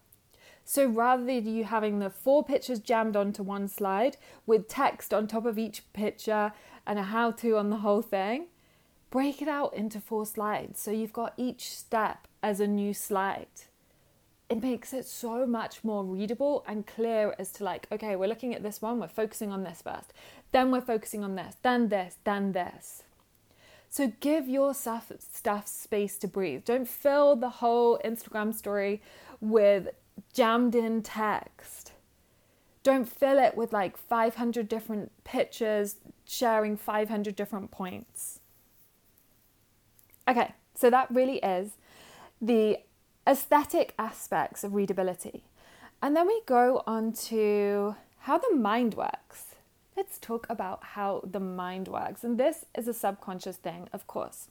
So 0.65 0.87
rather 0.87 1.23
than 1.23 1.45
you 1.45 1.65
having 1.65 1.99
the 1.99 2.09
four 2.09 2.43
pictures 2.43 2.79
jammed 2.79 3.15
onto 3.15 3.43
one 3.43 3.67
slide 3.67 4.17
with 4.47 4.67
text 4.67 5.13
on 5.13 5.27
top 5.27 5.45
of 5.45 5.59
each 5.59 5.93
picture 5.93 6.53
and 6.87 6.97
a 6.97 7.03
how 7.03 7.29
to 7.33 7.55
on 7.55 7.69
the 7.69 7.83
whole 7.85 8.01
thing, 8.01 8.47
break 9.09 9.41
it 9.41 9.47
out 9.47 9.73
into 9.73 9.99
four 9.99 10.25
slides 10.25 10.79
so 10.79 10.91
you've 10.91 11.13
got 11.13 11.33
each 11.37 11.69
step 11.69 12.27
as 12.43 12.59
a 12.59 12.67
new 12.67 12.93
slide. 12.93 13.47
It 14.49 14.61
makes 14.63 14.93
it 14.93 15.05
so 15.05 15.45
much 15.45 15.83
more 15.83 16.03
readable 16.03 16.63
and 16.67 16.85
clear 16.85 17.35
as 17.37 17.51
to 17.53 17.63
like, 17.63 17.87
okay, 17.91 18.15
we're 18.15 18.27
looking 18.27 18.55
at 18.55 18.63
this 18.63 18.81
one, 18.81 18.99
we're 18.99 19.07
focusing 19.07 19.51
on 19.51 19.63
this 19.63 19.81
first, 19.81 20.11
then 20.51 20.71
we're 20.71 20.81
focusing 20.81 21.23
on 21.23 21.35
this, 21.35 21.55
then 21.61 21.89
this, 21.89 22.17
then 22.23 22.51
this. 22.53 23.03
So 23.91 24.13
give 24.19 24.47
your 24.47 24.73
stuff, 24.73 25.11
stuff 25.19 25.67
space 25.67 26.17
to 26.19 26.27
breathe. 26.27 26.63
Don't 26.63 26.87
fill 26.87 27.35
the 27.35 27.49
whole 27.49 27.99
Instagram 28.05 28.53
story 28.53 29.01
with 29.41 29.89
jammed 30.33 30.75
in 30.75 31.01
text. 31.01 31.93
Don't 32.83 33.09
fill 33.09 33.39
it 33.39 33.57
with 33.57 33.73
like 33.73 33.97
500 33.97 34.69
different 34.69 35.11
pictures 35.23 35.97
sharing 36.25 36.77
500 36.77 37.35
different 37.35 37.71
points 37.71 38.38
Okay, 40.29 40.53
so 40.75 40.91
that 40.91 41.09
really 41.09 41.37
is 41.37 41.71
the 42.39 42.77
aesthetic 43.25 43.95
aspects 43.97 44.63
of 44.63 44.75
readability. 44.75 45.43
And 46.03 46.15
then 46.15 46.27
we 46.27 46.41
go 46.45 46.83
on 46.85 47.13
to 47.13 47.95
how 48.19 48.37
the 48.37 48.55
mind 48.55 48.93
works. 48.93 49.55
Let's 49.97 50.19
talk 50.19 50.45
about 50.49 50.83
how 50.83 51.21
the 51.29 51.39
mind 51.39 51.87
works. 51.87 52.23
And 52.23 52.37
this 52.39 52.65
is 52.77 52.87
a 52.87 52.93
subconscious 52.93 53.57
thing, 53.57 53.89
of 53.91 54.07
course. 54.07 54.47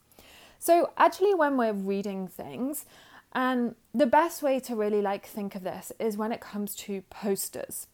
So, 0.58 0.90
actually, 0.98 1.34
when 1.34 1.56
we're 1.56 1.72
reading 1.72 2.26
things, 2.26 2.84
and 3.32 3.76
the 3.94 4.06
best 4.06 4.42
way 4.42 4.58
to 4.60 4.74
really 4.74 5.00
like 5.00 5.26
think 5.26 5.54
of 5.54 5.62
this 5.62 5.92
is 6.00 6.16
when 6.16 6.32
it 6.32 6.40
comes 6.40 6.74
to 6.74 7.02
posters. 7.02 7.86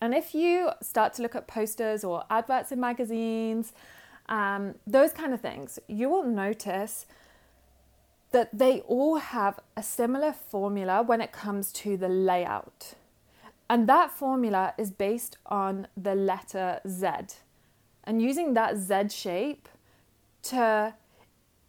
And 0.00 0.14
if 0.14 0.34
you 0.34 0.70
start 0.82 1.14
to 1.14 1.22
look 1.22 1.36
at 1.36 1.46
posters 1.46 2.02
or 2.02 2.24
adverts 2.30 2.72
in 2.72 2.80
magazines, 2.80 3.72
um, 4.30 4.76
those 4.86 5.12
kind 5.12 5.34
of 5.34 5.40
things, 5.40 5.78
you 5.88 6.08
will 6.08 6.24
notice 6.24 7.06
that 8.30 8.56
they 8.56 8.80
all 8.82 9.16
have 9.16 9.58
a 9.76 9.82
similar 9.82 10.32
formula 10.32 11.02
when 11.02 11.20
it 11.20 11.32
comes 11.32 11.72
to 11.72 11.96
the 11.96 12.08
layout. 12.08 12.94
And 13.68 13.88
that 13.88 14.10
formula 14.10 14.74
is 14.78 14.90
based 14.90 15.36
on 15.46 15.88
the 15.96 16.14
letter 16.14 16.80
Z. 16.88 17.08
And 18.04 18.22
using 18.22 18.54
that 18.54 18.76
Z 18.76 19.08
shape 19.10 19.68
to 20.44 20.94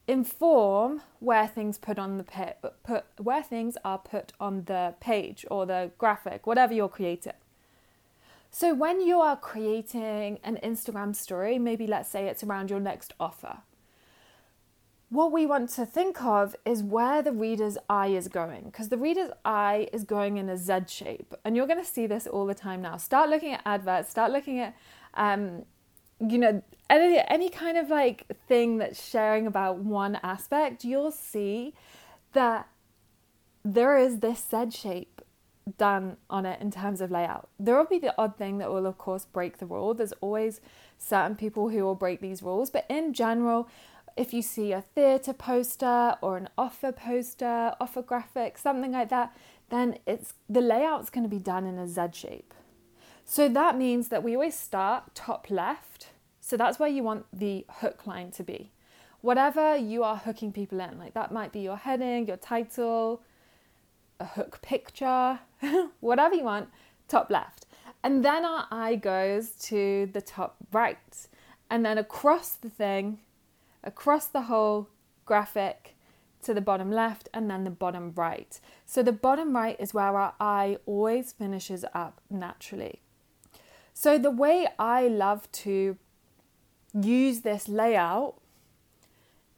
inform 0.07 1.01
where 1.19 1.47
things 1.47 1.77
put 1.77 1.97
on 1.97 2.17
the 2.17 2.23
pa- 2.23 2.69
put 2.83 3.05
where 3.17 3.43
things 3.43 3.77
are 3.85 3.99
put 3.99 4.33
on 4.39 4.65
the 4.65 4.95
page 4.99 5.45
or 5.49 5.65
the 5.65 5.91
graphic, 5.97 6.47
whatever 6.47 6.73
you're 6.73 6.89
creating. 6.89 7.33
So, 8.53 8.73
when 8.73 8.99
you 8.99 9.21
are 9.21 9.37
creating 9.37 10.39
an 10.43 10.59
Instagram 10.61 11.15
story, 11.15 11.57
maybe 11.57 11.87
let's 11.87 12.09
say 12.09 12.27
it's 12.27 12.43
around 12.43 12.69
your 12.69 12.81
next 12.81 13.13
offer, 13.17 13.59
what 15.09 15.31
we 15.31 15.45
want 15.45 15.69
to 15.71 15.85
think 15.85 16.21
of 16.21 16.55
is 16.65 16.83
where 16.83 17.21
the 17.21 17.31
reader's 17.31 17.77
eye 17.89 18.07
is 18.07 18.27
going, 18.27 18.65
because 18.65 18.89
the 18.89 18.97
reader's 18.97 19.31
eye 19.45 19.87
is 19.93 20.03
going 20.03 20.35
in 20.35 20.49
a 20.49 20.57
Z 20.57 20.73
shape. 20.87 21.33
And 21.45 21.55
you're 21.55 21.65
going 21.65 21.83
to 21.83 21.89
see 21.89 22.07
this 22.07 22.27
all 22.27 22.45
the 22.45 22.53
time 22.53 22.81
now. 22.81 22.97
Start 22.97 23.29
looking 23.29 23.53
at 23.53 23.61
adverts, 23.65 24.09
start 24.09 24.33
looking 24.33 24.59
at, 24.59 24.75
um, 25.13 25.63
you 26.19 26.37
know, 26.37 26.61
any, 26.89 27.21
any 27.29 27.49
kind 27.49 27.77
of 27.77 27.89
like 27.89 28.25
thing 28.49 28.79
that's 28.79 29.01
sharing 29.05 29.47
about 29.47 29.77
one 29.77 30.19
aspect, 30.23 30.83
you'll 30.83 31.11
see 31.11 31.73
that 32.33 32.67
there 33.63 33.97
is 33.97 34.19
this 34.19 34.45
Z 34.49 34.71
shape 34.71 35.21
done 35.77 36.17
on 36.29 36.45
it 36.45 36.59
in 36.61 36.71
terms 36.71 37.01
of 37.01 37.11
layout. 37.11 37.49
There 37.59 37.75
will 37.77 37.85
be 37.85 37.99
the 37.99 38.13
odd 38.17 38.37
thing 38.37 38.57
that 38.57 38.71
will, 38.71 38.85
of 38.85 38.97
course, 38.97 39.25
break 39.25 39.57
the 39.57 39.65
rule. 39.65 39.93
There's 39.93 40.13
always 40.13 40.61
certain 40.97 41.35
people 41.35 41.69
who 41.69 41.83
will 41.83 41.95
break 41.95 42.21
these 42.21 42.41
rules, 42.41 42.69
but 42.69 42.85
in 42.89 43.13
general, 43.13 43.69
if 44.17 44.33
you 44.33 44.41
see 44.41 44.71
a 44.71 44.81
theatre 44.81 45.33
poster 45.33 46.15
or 46.21 46.37
an 46.37 46.49
offer 46.57 46.91
poster, 46.91 47.73
offer 47.79 48.01
graphic, 48.01 48.57
something 48.57 48.91
like 48.91 49.09
that, 49.09 49.35
then 49.69 49.97
it's 50.05 50.33
the 50.49 50.61
layout's 50.61 51.09
going 51.09 51.23
to 51.23 51.29
be 51.29 51.39
done 51.39 51.65
in 51.65 51.77
a 51.77 51.87
Z 51.87 52.01
shape. 52.13 52.53
So 53.23 53.47
that 53.47 53.77
means 53.77 54.09
that 54.09 54.23
we 54.23 54.35
always 54.35 54.55
start 54.55 55.15
top 55.15 55.49
left. 55.49 56.07
So 56.41 56.57
that's 56.57 56.79
where 56.79 56.89
you 56.89 57.03
want 57.03 57.25
the 57.31 57.65
hook 57.69 58.05
line 58.05 58.31
to 58.31 58.43
be. 58.43 58.71
Whatever 59.21 59.77
you 59.77 60.03
are 60.03 60.17
hooking 60.17 60.51
people 60.51 60.81
in, 60.81 60.97
like 60.97 61.13
that 61.13 61.31
might 61.31 61.53
be 61.53 61.59
your 61.61 61.77
heading, 61.77 62.27
your 62.27 62.37
title, 62.37 63.21
a 64.19 64.25
hook 64.25 64.61
picture, 64.61 65.39
whatever 65.99 66.35
you 66.35 66.43
want, 66.43 66.69
top 67.07 67.29
left. 67.29 67.65
And 68.03 68.25
then 68.25 68.45
our 68.45 68.67
eye 68.71 68.95
goes 68.95 69.51
to 69.67 70.09
the 70.11 70.21
top 70.21 70.55
right. 70.71 71.27
And 71.69 71.85
then 71.85 71.97
across 71.97 72.53
the 72.53 72.69
thing, 72.69 73.19
across 73.83 74.25
the 74.27 74.43
whole 74.43 74.89
graphic 75.25 75.95
to 76.43 76.53
the 76.53 76.61
bottom 76.61 76.91
left, 76.91 77.29
and 77.33 77.49
then 77.49 77.63
the 77.63 77.69
bottom 77.69 78.13
right. 78.15 78.59
So 78.85 79.03
the 79.03 79.11
bottom 79.11 79.55
right 79.55 79.75
is 79.79 79.93
where 79.93 80.17
our 80.17 80.33
eye 80.39 80.77
always 80.85 81.31
finishes 81.31 81.85
up 81.93 82.19
naturally. 82.29 83.01
So 83.93 84.17
the 84.17 84.31
way 84.31 84.67
I 84.79 85.07
love 85.07 85.51
to 85.51 85.97
use 86.99 87.41
this 87.41 87.67
layout 87.67 88.41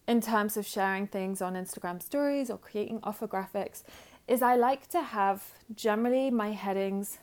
in 0.08 0.20
terms 0.20 0.58
of 0.58 0.66
sharing 0.66 1.08
things 1.08 1.42
on 1.42 1.54
Instagram 1.54 2.04
stories 2.04 2.50
or 2.50 2.58
creating 2.58 3.00
offer 3.04 3.28
graphics 3.28 3.84
is 4.28 4.42
I 4.42 4.56
like 4.56 4.88
to 4.90 5.02
have 5.02 5.54
generally 5.74 6.32
my 6.32 6.52
headings 6.52 7.20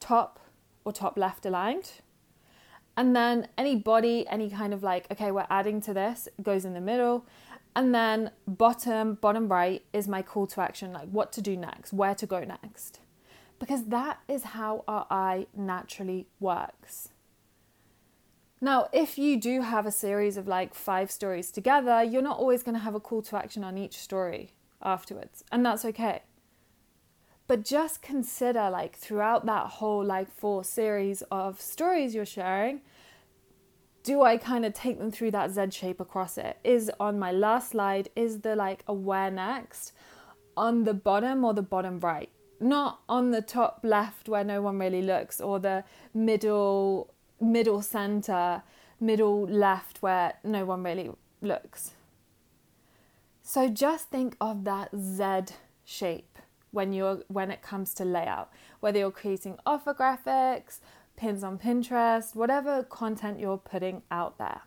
top 0.00 0.38
or 0.84 0.92
top 0.92 1.18
left 1.18 1.44
aligned. 1.44 1.90
And 2.96 3.14
then 3.14 3.48
any 3.58 3.76
body, 3.76 4.26
any 4.28 4.48
kind 4.48 4.72
of 4.72 4.82
like, 4.82 5.10
okay, 5.10 5.30
we're 5.30 5.46
adding 5.50 5.80
to 5.82 5.92
this, 5.92 6.28
goes 6.42 6.64
in 6.64 6.72
the 6.72 6.80
middle. 6.80 7.26
And 7.74 7.94
then 7.94 8.30
bottom, 8.46 9.14
bottom 9.14 9.48
right 9.48 9.84
is 9.92 10.08
my 10.08 10.22
call 10.22 10.46
to 10.48 10.62
action, 10.62 10.92
like 10.92 11.08
what 11.10 11.32
to 11.32 11.42
do 11.42 11.56
next, 11.56 11.92
where 11.92 12.14
to 12.14 12.26
go 12.26 12.42
next. 12.42 13.00
Because 13.58 13.86
that 13.86 14.20
is 14.28 14.44
how 14.44 14.84
our 14.88 15.06
eye 15.10 15.46
naturally 15.54 16.26
works. 16.40 17.10
Now, 18.60 18.88
if 18.92 19.18
you 19.18 19.38
do 19.38 19.60
have 19.60 19.84
a 19.84 19.90
series 19.90 20.38
of 20.38 20.48
like 20.48 20.74
five 20.74 21.10
stories 21.10 21.50
together, 21.50 22.02
you're 22.02 22.22
not 22.22 22.38
always 22.38 22.62
going 22.62 22.74
to 22.74 22.80
have 22.80 22.94
a 22.94 23.00
call 23.00 23.20
to 23.22 23.36
action 23.36 23.62
on 23.62 23.76
each 23.76 23.98
story 23.98 24.55
afterwards, 24.86 25.44
and 25.52 25.66
that's 25.66 25.84
okay. 25.84 26.22
But 27.46 27.64
just 27.64 28.00
consider, 28.00 28.70
like, 28.70 28.96
throughout 28.96 29.44
that 29.46 29.66
whole, 29.66 30.04
like, 30.04 30.30
four 30.30 30.64
series 30.64 31.22
of 31.30 31.60
stories 31.60 32.14
you're 32.14 32.24
sharing, 32.24 32.80
do 34.06 34.22
I 34.22 34.36
kind 34.36 34.64
of 34.64 34.72
take 34.72 34.98
them 34.98 35.10
through 35.10 35.32
that 35.32 35.50
Z 35.50 35.70
shape 35.72 35.98
across 36.00 36.38
it? 36.38 36.58
Is 36.62 36.92
on 37.00 37.18
my 37.18 37.32
last 37.32 37.70
slide, 37.70 38.08
is 38.14 38.42
the 38.42 38.54
like 38.54 38.84
a 38.86 38.94
where 38.94 39.32
next 39.32 39.92
on 40.56 40.84
the 40.84 40.94
bottom 40.94 41.44
or 41.44 41.52
the 41.52 41.60
bottom 41.62 41.98
right? 41.98 42.30
Not 42.60 43.00
on 43.08 43.32
the 43.32 43.42
top 43.42 43.80
left 43.82 44.28
where 44.28 44.44
no 44.44 44.62
one 44.62 44.78
really 44.78 45.02
looks, 45.02 45.40
or 45.40 45.58
the 45.58 45.82
middle, 46.14 47.12
middle 47.40 47.82
center, 47.82 48.62
middle 49.00 49.42
left 49.48 50.02
where 50.02 50.34
no 50.44 50.64
one 50.64 50.84
really 50.84 51.10
looks. 51.42 51.95
So 53.48 53.68
just 53.68 54.10
think 54.10 54.36
of 54.40 54.64
that 54.64 54.90
Z 54.98 55.54
shape 55.84 56.40
when 56.72 56.92
you're 56.92 57.22
when 57.28 57.52
it 57.52 57.62
comes 57.62 57.94
to 57.94 58.04
layout, 58.04 58.50
whether 58.80 58.98
you're 58.98 59.12
creating 59.12 59.56
offer 59.64 59.94
graphics, 59.94 60.80
pins 61.16 61.44
on 61.44 61.56
Pinterest, 61.56 62.34
whatever 62.34 62.82
content 62.82 63.38
you're 63.38 63.56
putting 63.56 64.02
out 64.10 64.36
there. 64.38 64.62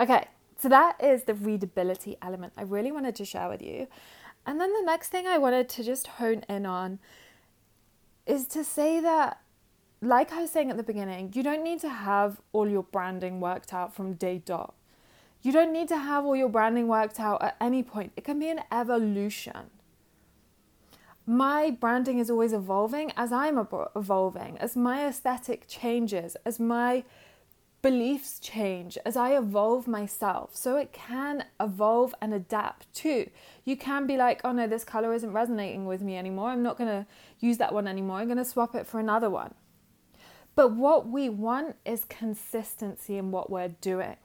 Okay, 0.00 0.26
so 0.58 0.68
that 0.68 1.00
is 1.00 1.22
the 1.22 1.34
readability 1.34 2.16
element 2.20 2.54
I 2.56 2.62
really 2.62 2.90
wanted 2.90 3.14
to 3.14 3.24
share 3.24 3.48
with 3.48 3.62
you. 3.62 3.86
And 4.44 4.60
then 4.60 4.72
the 4.72 4.82
next 4.84 5.10
thing 5.10 5.28
I 5.28 5.38
wanted 5.38 5.68
to 5.68 5.84
just 5.84 6.08
hone 6.08 6.44
in 6.48 6.66
on 6.66 6.98
is 8.26 8.48
to 8.48 8.64
say 8.64 8.98
that, 8.98 9.40
like 10.02 10.32
I 10.32 10.40
was 10.40 10.50
saying 10.50 10.72
at 10.72 10.76
the 10.76 10.82
beginning, 10.82 11.30
you 11.36 11.44
don't 11.44 11.62
need 11.62 11.78
to 11.82 11.88
have 11.88 12.40
all 12.52 12.68
your 12.68 12.82
branding 12.82 13.38
worked 13.38 13.72
out 13.72 13.94
from 13.94 14.14
day 14.14 14.42
dot. 14.44 14.74
You 15.42 15.52
don't 15.52 15.72
need 15.72 15.88
to 15.88 15.98
have 15.98 16.24
all 16.24 16.36
your 16.36 16.48
branding 16.48 16.88
worked 16.88 17.20
out 17.20 17.42
at 17.42 17.56
any 17.60 17.82
point. 17.82 18.12
It 18.16 18.24
can 18.24 18.38
be 18.38 18.48
an 18.48 18.60
evolution. 18.72 19.70
My 21.24 21.70
branding 21.70 22.18
is 22.18 22.30
always 22.30 22.52
evolving 22.52 23.12
as 23.16 23.32
I'm 23.32 23.58
evolving, 23.96 24.58
as 24.58 24.76
my 24.76 25.06
aesthetic 25.06 25.66
changes, 25.68 26.36
as 26.44 26.60
my 26.60 27.04
beliefs 27.86 28.40
change 28.40 28.98
as 29.06 29.16
I 29.16 29.36
evolve 29.36 29.86
myself. 29.86 30.56
So 30.56 30.76
it 30.76 30.92
can 30.92 31.44
evolve 31.60 32.16
and 32.20 32.34
adapt 32.34 32.92
too. 32.92 33.30
You 33.64 33.76
can 33.76 34.08
be 34.08 34.16
like, 34.16 34.40
oh 34.42 34.50
no, 34.50 34.66
this 34.66 34.82
color 34.82 35.14
isn't 35.14 35.32
resonating 35.32 35.86
with 35.86 36.02
me 36.02 36.16
anymore. 36.16 36.50
I'm 36.50 36.64
not 36.64 36.78
going 36.78 36.90
to 36.90 37.06
use 37.38 37.58
that 37.58 37.72
one 37.72 37.86
anymore. 37.86 38.18
I'm 38.18 38.26
going 38.26 38.38
to 38.38 38.44
swap 38.44 38.74
it 38.74 38.88
for 38.88 38.98
another 38.98 39.30
one. 39.30 39.54
But 40.56 40.72
what 40.72 41.06
we 41.06 41.28
want 41.28 41.76
is 41.84 42.04
consistency 42.06 43.18
in 43.18 43.30
what 43.30 43.50
we're 43.50 43.68
doing. 43.68 44.16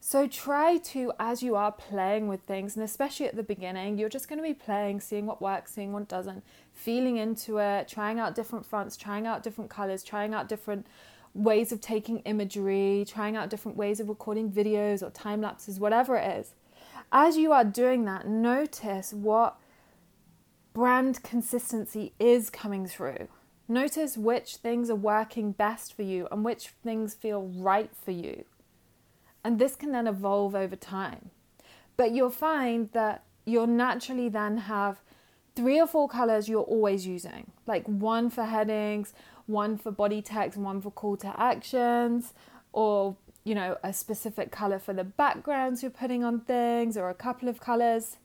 So 0.00 0.26
try 0.28 0.78
to, 0.78 1.12
as 1.18 1.42
you 1.42 1.56
are 1.56 1.72
playing 1.72 2.28
with 2.28 2.42
things, 2.42 2.76
and 2.76 2.84
especially 2.84 3.26
at 3.26 3.34
the 3.36 3.42
beginning, 3.42 3.98
you're 3.98 4.08
just 4.08 4.28
going 4.28 4.38
to 4.38 4.42
be 4.42 4.54
playing, 4.54 5.00
seeing 5.00 5.26
what 5.26 5.42
works, 5.42 5.72
seeing 5.72 5.92
what 5.92 6.08
doesn't, 6.08 6.44
feeling 6.72 7.16
into 7.16 7.58
it, 7.58 7.88
trying 7.88 8.18
out 8.20 8.34
different 8.34 8.64
fonts, 8.64 8.96
trying 8.96 9.26
out 9.26 9.42
different 9.42 9.70
colors, 9.70 10.04
trying 10.04 10.34
out 10.34 10.48
different 10.48 10.86
ways 11.34 11.72
of 11.72 11.80
taking 11.80 12.20
imagery, 12.20 13.04
trying 13.08 13.36
out 13.36 13.50
different 13.50 13.76
ways 13.76 14.00
of 14.00 14.08
recording 14.08 14.50
videos 14.50 15.02
or 15.02 15.10
time 15.10 15.40
lapses, 15.40 15.80
whatever 15.80 16.16
it 16.16 16.38
is. 16.38 16.54
As 17.10 17.36
you 17.36 17.52
are 17.52 17.64
doing 17.64 18.04
that, 18.04 18.26
notice 18.26 19.12
what 19.12 19.58
brand 20.72 21.22
consistency 21.22 22.12
is 22.18 22.50
coming 22.50 22.86
through. 22.86 23.28
Notice 23.66 24.16
which 24.16 24.56
things 24.56 24.90
are 24.90 24.96
working 24.96 25.52
best 25.52 25.92
for 25.92 26.02
you 26.02 26.28
and 26.30 26.44
which 26.44 26.68
things 26.68 27.14
feel 27.14 27.42
right 27.42 27.90
for 27.94 28.12
you. 28.12 28.44
And 29.48 29.58
this 29.58 29.76
can 29.76 29.92
then 29.92 30.06
evolve 30.06 30.54
over 30.54 30.76
time. 30.76 31.30
But 31.96 32.10
you'll 32.10 32.28
find 32.28 32.92
that 32.92 33.24
you'll 33.46 33.66
naturally 33.66 34.28
then 34.28 34.58
have 34.58 35.00
three 35.56 35.80
or 35.80 35.86
four 35.86 36.06
colors 36.06 36.50
you're 36.50 36.60
always 36.60 37.06
using, 37.06 37.50
like 37.66 37.86
one 37.86 38.28
for 38.28 38.44
headings, 38.44 39.14
one 39.46 39.78
for 39.78 39.90
body 39.90 40.20
text, 40.20 40.58
one 40.58 40.82
for 40.82 40.90
call 40.90 41.16
to 41.16 41.40
actions, 41.40 42.34
or 42.74 43.16
you 43.42 43.54
know, 43.54 43.78
a 43.82 43.94
specific 43.94 44.50
color 44.50 44.78
for 44.78 44.92
the 44.92 45.02
backgrounds 45.02 45.82
you're 45.82 45.90
putting 45.90 46.22
on 46.22 46.40
things, 46.40 46.98
or 46.98 47.08
a 47.08 47.14
couple 47.14 47.48
of 47.48 47.58
colors. 47.58 48.18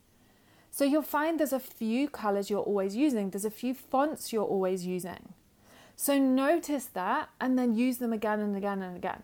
So 0.72 0.84
you'll 0.84 1.03
find 1.03 1.39
there's 1.39 1.53
a 1.53 1.60
few 1.62 2.10
colors 2.10 2.50
you're 2.50 2.60
always 2.60 2.98
using, 2.98 3.30
there's 3.30 3.46
a 3.46 3.50
few 3.50 3.74
fonts 3.74 4.34
you're 4.34 4.44
always 4.44 4.86
using. 4.86 5.32
So 5.96 6.20
notice 6.20 6.88
that 6.88 7.30
and 7.39 7.58
then 7.58 7.75
use 7.75 8.00
them 8.00 8.12
again 8.12 8.42
and 8.42 8.58
again 8.58 8.82
and 8.82 8.98
again. 8.98 9.24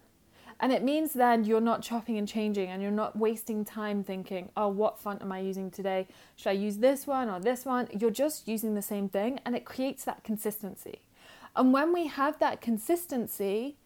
And 0.60 0.74
it 0.74 0.84
means 0.84 1.14
then 1.14 1.46
you're 1.46 1.62
not 1.62 1.82
chopping 1.82 2.18
and 2.18 2.28
changing 2.28 2.70
and 2.70 2.82
you're 2.82 2.92
not 2.92 3.18
wasting 3.18 3.64
time 3.64 4.04
thinking, 4.04 4.50
oh, 4.58 4.68
what 4.68 5.00
font 5.00 5.22
am 5.22 5.32
I 5.32 5.40
using 5.40 5.72
today? 5.72 6.08
Should 6.36 6.50
I 6.50 6.54
use 6.54 6.78
this 6.78 7.08
one 7.08 7.30
or 7.30 7.40
this 7.40 7.66
one? 7.66 7.88
You're 7.98 8.12
just 8.12 8.48
using 8.48 8.76
the 8.76 8.82
same 8.82 9.08
thing 9.08 9.40
and 9.46 9.56
it 9.56 9.64
creates 9.64 10.04
that 10.04 10.24
consistency. 10.24 11.02
And 11.56 11.72
when 11.72 11.94
we 11.94 12.08
have 12.08 12.40
that 12.40 12.60
consistency, 12.60 13.78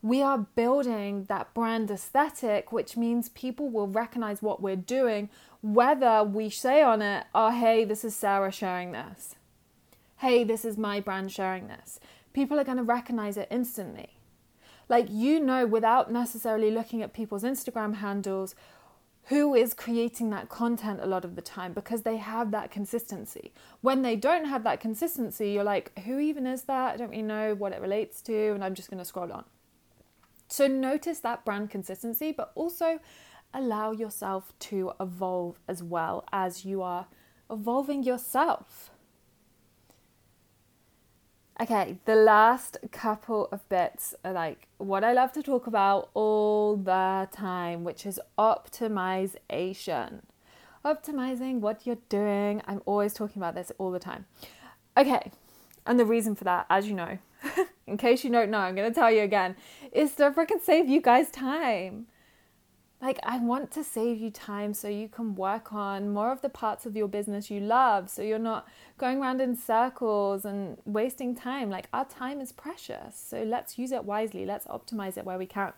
we 0.00 0.22
are 0.22 0.38
building 0.38 1.24
that 1.24 1.52
brand 1.54 1.90
aesthetic, 1.90 2.72
which 2.72 2.96
means 2.96 3.28
people 3.30 3.68
will 3.70 3.88
recognize 3.88 4.42
what 4.42 4.62
we're 4.62 4.76
doing, 4.76 5.28
whether 5.62 6.22
we 6.22 6.50
say 6.50 6.82
on 6.82 7.02
it, 7.02 7.24
oh, 7.34 7.50
hey, 7.50 7.84
this 7.84 8.04
is 8.04 8.16
Sarah 8.16 8.52
sharing 8.52 8.92
this. 8.92 9.36
Hey, 10.18 10.44
this 10.44 10.64
is 10.64 10.76
my 10.78 11.00
brand 11.00 11.32
sharing 11.32 11.68
this. 11.68 12.00
People 12.32 12.58
are 12.58 12.64
going 12.64 12.78
to 12.78 12.82
recognize 12.82 13.36
it 13.36 13.48
instantly. 13.50 14.10
Like, 14.88 15.06
you 15.10 15.40
know, 15.40 15.66
without 15.66 16.12
necessarily 16.12 16.70
looking 16.70 17.02
at 17.02 17.12
people's 17.12 17.42
Instagram 17.42 17.96
handles 17.96 18.54
who 19.28 19.54
is 19.54 19.72
creating 19.72 20.28
that 20.30 20.50
content 20.50 21.00
a 21.02 21.06
lot 21.06 21.24
of 21.24 21.34
the 21.34 21.42
time 21.42 21.72
because 21.72 22.02
they 22.02 22.18
have 22.18 22.50
that 22.50 22.70
consistency. 22.70 23.52
When 23.80 24.02
they 24.02 24.16
don't 24.16 24.44
have 24.44 24.64
that 24.64 24.80
consistency, 24.80 25.52
you're 25.52 25.64
like, 25.64 25.98
who 26.00 26.18
even 26.18 26.46
is 26.46 26.64
that? 26.64 26.94
I 26.94 26.96
don't 26.98 27.10
really 27.10 27.22
know 27.22 27.54
what 27.54 27.72
it 27.72 27.80
relates 27.80 28.20
to, 28.22 28.52
and 28.52 28.62
I'm 28.62 28.74
just 28.74 28.90
going 28.90 28.98
to 28.98 29.04
scroll 29.04 29.32
on. 29.32 29.44
So 30.48 30.66
notice 30.66 31.20
that 31.20 31.44
brand 31.44 31.70
consistency, 31.70 32.32
but 32.32 32.52
also 32.54 33.00
allow 33.54 33.92
yourself 33.92 34.52
to 34.58 34.92
evolve 35.00 35.58
as 35.68 35.82
well 35.82 36.24
as 36.30 36.66
you 36.66 36.82
are 36.82 37.06
evolving 37.50 38.02
yourself. 38.02 38.90
Okay, 41.60 41.98
the 42.04 42.16
last 42.16 42.78
couple 42.90 43.48
of 43.52 43.68
bits 43.68 44.12
are 44.24 44.32
like 44.32 44.66
what 44.78 45.04
I 45.04 45.12
love 45.12 45.30
to 45.34 45.42
talk 45.42 45.68
about 45.68 46.10
all 46.12 46.76
the 46.76 47.28
time, 47.30 47.84
which 47.84 48.04
is 48.04 48.20
optimization. 48.36 50.22
Optimizing 50.84 51.60
what 51.60 51.86
you're 51.86 51.98
doing. 52.08 52.60
I'm 52.66 52.82
always 52.86 53.14
talking 53.14 53.40
about 53.40 53.54
this 53.54 53.70
all 53.78 53.92
the 53.92 54.00
time. 54.00 54.26
Okay, 54.96 55.30
and 55.86 55.98
the 55.98 56.04
reason 56.04 56.34
for 56.34 56.42
that, 56.42 56.66
as 56.68 56.88
you 56.88 56.94
know, 56.94 57.18
in 57.86 57.98
case 57.98 58.24
you 58.24 58.30
don't 58.30 58.50
know, 58.50 58.58
I'm 58.58 58.74
going 58.74 58.92
to 58.92 58.94
tell 58.94 59.12
you 59.12 59.22
again, 59.22 59.54
is 59.92 60.12
to 60.16 60.32
freaking 60.32 60.60
save 60.60 60.88
you 60.88 61.00
guys 61.00 61.30
time. 61.30 62.06
Like, 63.04 63.20
I 63.22 63.36
want 63.36 63.70
to 63.72 63.84
save 63.84 64.18
you 64.18 64.30
time 64.30 64.72
so 64.72 64.88
you 64.88 65.08
can 65.08 65.34
work 65.34 65.74
on 65.74 66.14
more 66.14 66.32
of 66.32 66.40
the 66.40 66.48
parts 66.48 66.86
of 66.86 66.96
your 66.96 67.06
business 67.06 67.50
you 67.50 67.60
love, 67.60 68.08
so 68.08 68.22
you're 68.22 68.38
not 68.38 68.66
going 68.96 69.20
around 69.20 69.42
in 69.42 69.56
circles 69.56 70.46
and 70.46 70.78
wasting 70.86 71.34
time. 71.34 71.68
Like, 71.68 71.86
our 71.92 72.06
time 72.06 72.40
is 72.40 72.50
precious, 72.50 73.14
so 73.14 73.42
let's 73.42 73.78
use 73.78 73.92
it 73.92 74.06
wisely. 74.06 74.46
Let's 74.46 74.66
optimize 74.68 75.18
it 75.18 75.26
where 75.26 75.36
we 75.36 75.44
can. 75.44 75.74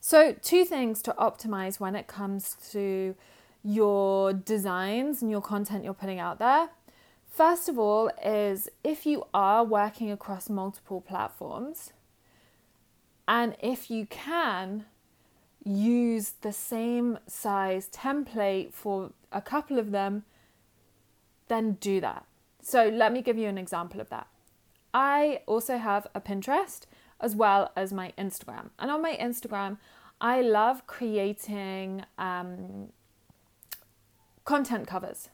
So, 0.00 0.34
two 0.42 0.64
things 0.64 1.02
to 1.02 1.14
optimize 1.20 1.78
when 1.78 1.94
it 1.94 2.08
comes 2.08 2.56
to 2.72 3.14
your 3.62 4.32
designs 4.32 5.22
and 5.22 5.30
your 5.30 5.40
content 5.40 5.84
you're 5.84 5.94
putting 5.94 6.18
out 6.18 6.40
there. 6.40 6.70
First 7.30 7.68
of 7.68 7.78
all, 7.78 8.10
is 8.24 8.68
if 8.82 9.06
you 9.06 9.22
are 9.32 9.62
working 9.62 10.10
across 10.10 10.50
multiple 10.50 11.00
platforms, 11.00 11.92
and 13.28 13.54
if 13.62 13.88
you 13.88 14.04
can, 14.06 14.86
use 15.68 16.30
the 16.40 16.52
same 16.52 17.18
size 17.26 17.88
template 17.92 18.72
for 18.72 19.12
a 19.32 19.42
couple 19.42 19.78
of 19.78 19.90
them, 19.90 20.24
then 21.48 21.72
do 21.72 22.00
that. 22.00 22.24
So 22.62 22.88
let 22.88 23.12
me 23.12 23.22
give 23.22 23.36
you 23.38 23.48
an 23.48 23.58
example 23.58 24.00
of 24.00 24.08
that. 24.10 24.26
I 24.94 25.40
also 25.46 25.78
have 25.78 26.06
a 26.14 26.20
Pinterest 26.20 26.82
as 27.20 27.34
well 27.34 27.72
as 27.76 27.92
my 27.92 28.12
Instagram. 28.16 28.70
And 28.78 28.90
on 28.90 29.02
my 29.02 29.16
Instagram, 29.16 29.78
I 30.20 30.40
love 30.40 30.86
creating 30.86 32.04
um, 32.18 32.88
content 34.44 34.86
covers 34.86 35.28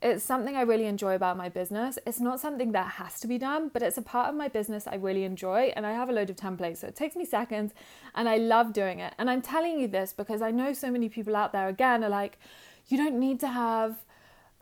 it's 0.00 0.22
something 0.22 0.54
I 0.54 0.62
really 0.62 0.86
enjoy 0.86 1.14
about 1.14 1.36
my 1.36 1.48
business. 1.48 1.98
It's 2.06 2.20
not 2.20 2.38
something 2.38 2.70
that 2.72 2.92
has 2.92 3.18
to 3.20 3.26
be 3.26 3.36
done, 3.36 3.68
but 3.72 3.82
it's 3.82 3.98
a 3.98 4.02
part 4.02 4.28
of 4.28 4.36
my 4.36 4.46
business 4.46 4.86
I 4.86 4.94
really 4.94 5.24
enjoy. 5.24 5.72
And 5.74 5.84
I 5.84 5.92
have 5.92 6.08
a 6.08 6.12
load 6.12 6.30
of 6.30 6.36
templates, 6.36 6.78
so 6.78 6.86
it 6.86 6.94
takes 6.94 7.16
me 7.16 7.24
seconds 7.24 7.72
and 8.14 8.28
I 8.28 8.36
love 8.36 8.72
doing 8.72 9.00
it. 9.00 9.14
And 9.18 9.28
I'm 9.28 9.42
telling 9.42 9.80
you 9.80 9.88
this 9.88 10.12
because 10.12 10.40
I 10.40 10.52
know 10.52 10.72
so 10.72 10.90
many 10.90 11.08
people 11.08 11.34
out 11.34 11.52
there, 11.52 11.68
again, 11.68 12.04
are 12.04 12.08
like, 12.08 12.38
you 12.86 12.96
don't 12.96 13.18
need 13.18 13.40
to 13.40 13.48
have 13.48 13.96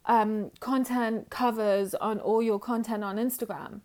um, 0.07 0.53
content 0.61 1.29
covers 1.29 1.94
on 1.94 2.18
all 2.18 2.42
your 2.42 2.59
content 2.59 3.05
on 3.05 3.16
Instagram. 3.16 3.81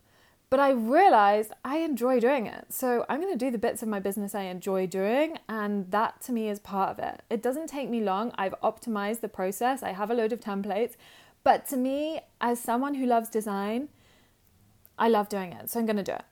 But 0.49 0.59
I 0.59 0.71
realized 0.71 1.53
I 1.63 1.77
enjoy 1.77 2.19
doing 2.19 2.45
it. 2.45 2.65
So 2.69 3.05
I'm 3.09 3.21
going 3.21 3.31
to 3.31 3.37
do 3.37 3.51
the 3.51 3.57
bits 3.57 3.81
of 3.81 3.87
my 3.87 3.99
business 3.99 4.35
I 4.35 4.43
enjoy 4.43 4.85
doing. 4.85 5.37
And 5.47 5.89
that 5.91 6.21
to 6.23 6.33
me 6.33 6.49
is 6.49 6.59
part 6.59 6.89
of 6.89 6.99
it. 6.99 7.21
It 7.29 7.41
doesn't 7.41 7.67
take 7.67 7.89
me 7.89 8.01
long. 8.01 8.33
I've 8.35 8.55
optimized 8.61 9.21
the 9.21 9.29
process, 9.29 9.83
I 9.83 9.91
have 9.91 10.11
a 10.11 10.13
load 10.13 10.31
of 10.31 10.39
templates. 10.39 10.95
But 11.43 11.67
to 11.69 11.77
me, 11.77 12.21
as 12.39 12.59
someone 12.59 12.95
who 12.95 13.05
loves 13.05 13.29
design, 13.29 13.89
I 14.97 15.07
love 15.07 15.29
doing 15.29 15.53
it. 15.53 15.69
So 15.69 15.79
I'm 15.79 15.85
going 15.85 15.97
to 15.97 16.03
do 16.03 16.13
it. 16.13 16.25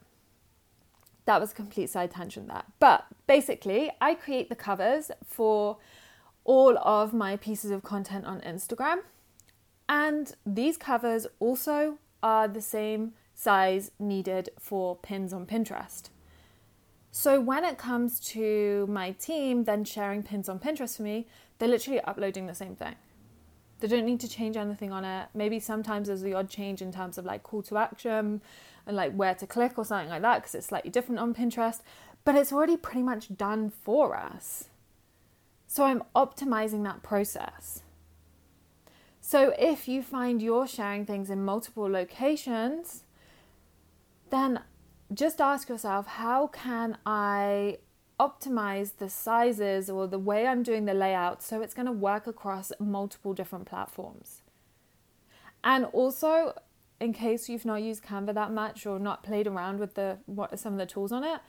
That 1.26 1.40
was 1.40 1.52
a 1.52 1.54
complete 1.54 1.90
side 1.90 2.12
tangent 2.12 2.48
there. 2.48 2.64
But 2.78 3.06
basically, 3.26 3.90
I 4.00 4.14
create 4.14 4.48
the 4.48 4.56
covers 4.56 5.10
for 5.26 5.78
all 6.44 6.78
of 6.78 7.12
my 7.12 7.36
pieces 7.36 7.70
of 7.70 7.82
content 7.82 8.24
on 8.24 8.40
Instagram. 8.40 8.98
And 9.88 10.32
these 10.46 10.76
covers 10.76 11.26
also 11.40 11.98
are 12.22 12.46
the 12.48 12.62
same 12.62 13.12
size 13.34 13.90
needed 13.98 14.50
for 14.58 14.96
pins 14.96 15.32
on 15.32 15.46
Pinterest. 15.46 16.10
So 17.10 17.40
when 17.40 17.64
it 17.64 17.76
comes 17.76 18.20
to 18.20 18.86
my 18.88 19.12
team 19.12 19.64
then 19.64 19.84
sharing 19.84 20.22
pins 20.22 20.48
on 20.48 20.60
Pinterest 20.60 20.96
for 20.96 21.02
me, 21.02 21.26
they're 21.58 21.68
literally 21.68 22.00
uploading 22.02 22.46
the 22.46 22.54
same 22.54 22.76
thing. 22.76 22.94
They 23.80 23.88
don't 23.88 24.04
need 24.04 24.20
to 24.20 24.28
change 24.28 24.56
anything 24.56 24.92
on 24.92 25.04
it. 25.04 25.28
Maybe 25.34 25.58
sometimes 25.58 26.08
there's 26.08 26.22
the 26.22 26.34
odd 26.34 26.50
change 26.50 26.82
in 26.82 26.92
terms 26.92 27.18
of 27.18 27.24
like 27.24 27.42
call 27.42 27.62
to 27.62 27.78
action 27.78 28.42
and 28.86 28.96
like 28.96 29.12
where 29.14 29.34
to 29.34 29.46
click 29.46 29.78
or 29.78 29.84
something 29.84 30.10
like 30.10 30.22
that 30.22 30.38
because 30.38 30.54
it's 30.54 30.66
slightly 30.66 30.90
different 30.90 31.18
on 31.18 31.34
Pinterest, 31.34 31.80
but 32.24 32.34
it's 32.34 32.52
already 32.52 32.76
pretty 32.76 33.02
much 33.02 33.36
done 33.36 33.70
for 33.70 34.16
us. 34.16 34.64
So 35.66 35.84
I'm 35.84 36.02
optimizing 36.14 36.84
that 36.84 37.02
process. 37.02 37.82
So 39.20 39.54
if 39.58 39.86
you 39.86 40.02
find 40.02 40.42
you're 40.42 40.66
sharing 40.66 41.06
things 41.06 41.30
in 41.30 41.44
multiple 41.44 41.88
locations, 41.88 43.04
then 44.30 44.60
just 45.12 45.40
ask 45.40 45.68
yourself 45.68 46.06
how 46.06 46.48
can 46.48 46.98
I 47.04 47.78
optimize 48.20 48.98
the 48.98 49.08
sizes 49.08 49.88
or 49.88 50.06
the 50.06 50.18
way 50.18 50.46
I'm 50.46 50.62
doing 50.62 50.84
the 50.84 50.92
layout 50.92 51.42
so 51.42 51.62
it's 51.62 51.72
going 51.72 51.86
to 51.86 51.92
work 51.92 52.26
across 52.26 52.70
multiple 52.78 53.32
different 53.32 53.64
platforms. 53.64 54.42
And 55.64 55.86
also, 55.86 56.54
in 57.00 57.14
case 57.14 57.48
you've 57.48 57.64
not 57.64 57.82
used 57.82 58.04
Canva 58.04 58.34
that 58.34 58.52
much 58.52 58.84
or 58.84 58.98
not 58.98 59.22
played 59.22 59.46
around 59.46 59.80
with 59.80 59.94
the 59.94 60.18
what 60.26 60.58
some 60.58 60.74
of 60.74 60.78
the 60.78 60.86
tools 60.86 61.12
on 61.12 61.24
it, 61.24 61.40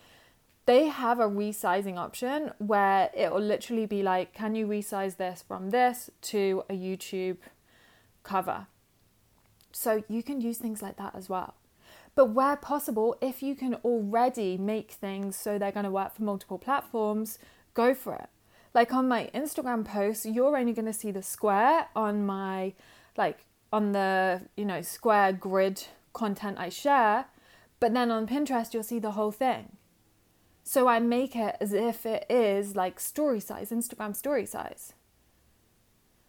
they 0.66 0.88
have 0.88 1.20
a 1.20 1.28
resizing 1.28 1.98
option 1.98 2.52
where 2.60 3.10
it 3.14 3.32
will 3.34 3.42
literally 3.42 3.86
be 3.86 4.02
like, 4.02 4.34
can 4.34 4.56
you 4.56 4.66
resize 4.66 5.18
this 5.18 5.44
from 5.46 5.72
this 5.72 6.10
to 6.22 6.64
a 6.70 6.74
YouTube 6.74 7.38
cover? 8.24 8.68
So 9.74 10.04
you 10.08 10.24
can 10.24 10.40
use 10.40 10.58
things 10.58 10.82
like 10.82 10.98
that 10.98 11.16
as 11.16 11.28
well. 11.28 11.56
But 12.16 12.28
where 12.28 12.58
possible, 12.58 13.16
if 13.22 13.42
you 13.42 13.56
can 13.56 13.76
already 13.76 14.58
make 14.58 14.92
things 14.92 15.36
so 15.36 15.58
they're 15.58 15.72
going 15.72 15.86
to 15.86 15.92
work 15.92 16.16
for 16.16 16.24
multiple 16.24 16.58
platforms, 16.58 17.40
go 17.74 17.94
for 17.94 18.16
it. 18.16 18.30
Like 18.74 18.94
on 18.94 19.08
my 19.08 19.30
Instagram 19.34 19.86
posts, 19.86 20.26
you're 20.26 20.58
only 20.58 20.74
going 20.74 20.86
to 20.86 20.94
see 20.94 21.12
the 21.12 21.24
square 21.24 21.88
on 21.96 22.26
my, 22.26 22.74
like, 23.18 23.46
on 23.72 23.94
the, 23.94 24.42
you 24.58 24.66
know, 24.66 24.82
square 24.82 25.32
grid 25.32 25.86
content 26.14 26.58
I 26.60 26.70
share. 26.70 27.26
But 27.80 27.94
then 27.94 28.12
on 28.12 28.28
Pinterest, 28.28 28.74
you'll 28.74 28.84
see 28.84 29.00
the 29.00 29.12
whole 29.12 29.32
thing. 29.32 29.78
So 30.64 30.88
I 30.88 31.00
make 31.00 31.36
it 31.36 31.56
as 31.60 31.74
if 31.74 32.06
it 32.06 32.26
is 32.30 32.76
like 32.76 33.00
story 33.00 33.40
size, 33.40 33.72
Instagram 33.72 34.16
story 34.16 34.46
size. 34.46 34.94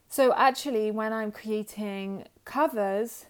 So 0.09 0.33
actually, 0.35 0.91
when 0.91 1.13
I'm 1.13 1.31
creating 1.31 2.25
covers, 2.45 3.25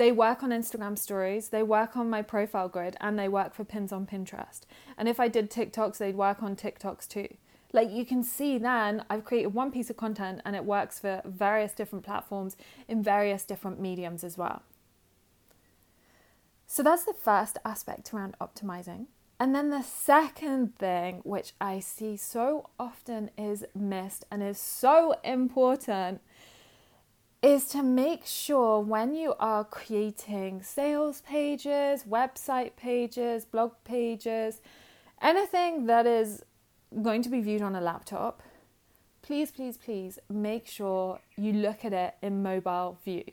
they 0.00 0.10
work 0.10 0.42
on 0.42 0.48
Instagram 0.48 0.98
stories, 0.98 1.50
they 1.50 1.62
work 1.62 1.94
on 1.94 2.08
my 2.08 2.22
profile 2.22 2.70
grid, 2.70 2.96
and 3.02 3.18
they 3.18 3.28
work 3.28 3.52
for 3.52 3.64
pins 3.64 3.92
on 3.92 4.06
Pinterest. 4.06 4.62
And 4.96 5.10
if 5.10 5.20
I 5.20 5.28
did 5.28 5.50
TikToks, 5.50 5.98
they'd 5.98 6.14
work 6.14 6.42
on 6.42 6.56
TikToks 6.56 7.06
too. 7.06 7.28
Like 7.74 7.90
you 7.90 8.06
can 8.06 8.24
see 8.24 8.56
then 8.56 9.04
I've 9.10 9.26
created 9.26 9.52
one 9.52 9.70
piece 9.70 9.90
of 9.90 9.98
content 9.98 10.40
and 10.46 10.56
it 10.56 10.64
works 10.64 10.98
for 10.98 11.20
various 11.26 11.74
different 11.74 12.02
platforms 12.02 12.56
in 12.88 13.02
various 13.02 13.44
different 13.44 13.78
mediums 13.78 14.24
as 14.24 14.38
well. 14.38 14.62
So 16.66 16.82
that's 16.82 17.04
the 17.04 17.12
first 17.12 17.58
aspect 17.62 18.14
around 18.14 18.36
optimizing. 18.40 19.04
And 19.38 19.54
then 19.54 19.68
the 19.68 19.82
second 19.82 20.78
thing, 20.78 21.20
which 21.24 21.52
I 21.60 21.80
see 21.80 22.16
so 22.16 22.70
often 22.78 23.30
is 23.36 23.66
missed 23.74 24.24
and 24.30 24.42
is 24.42 24.58
so 24.58 25.16
important, 25.22 26.22
is 27.42 27.64
to 27.66 27.82
make 27.82 28.26
sure 28.26 28.80
when 28.80 29.14
you 29.14 29.34
are 29.40 29.64
creating 29.64 30.62
sales 30.62 31.22
pages, 31.22 32.04
website 32.04 32.76
pages, 32.76 33.46
blog 33.46 33.72
pages, 33.84 34.60
anything 35.22 35.86
that 35.86 36.06
is 36.06 36.42
going 37.02 37.22
to 37.22 37.30
be 37.30 37.40
viewed 37.40 37.62
on 37.62 37.74
a 37.74 37.80
laptop, 37.80 38.42
please, 39.22 39.50
please, 39.50 39.78
please 39.78 40.18
make 40.28 40.66
sure 40.66 41.20
you 41.36 41.52
look 41.52 41.84
at 41.84 41.94
it 41.94 42.14
in 42.20 42.42
mobile 42.42 42.98
view. 43.04 43.24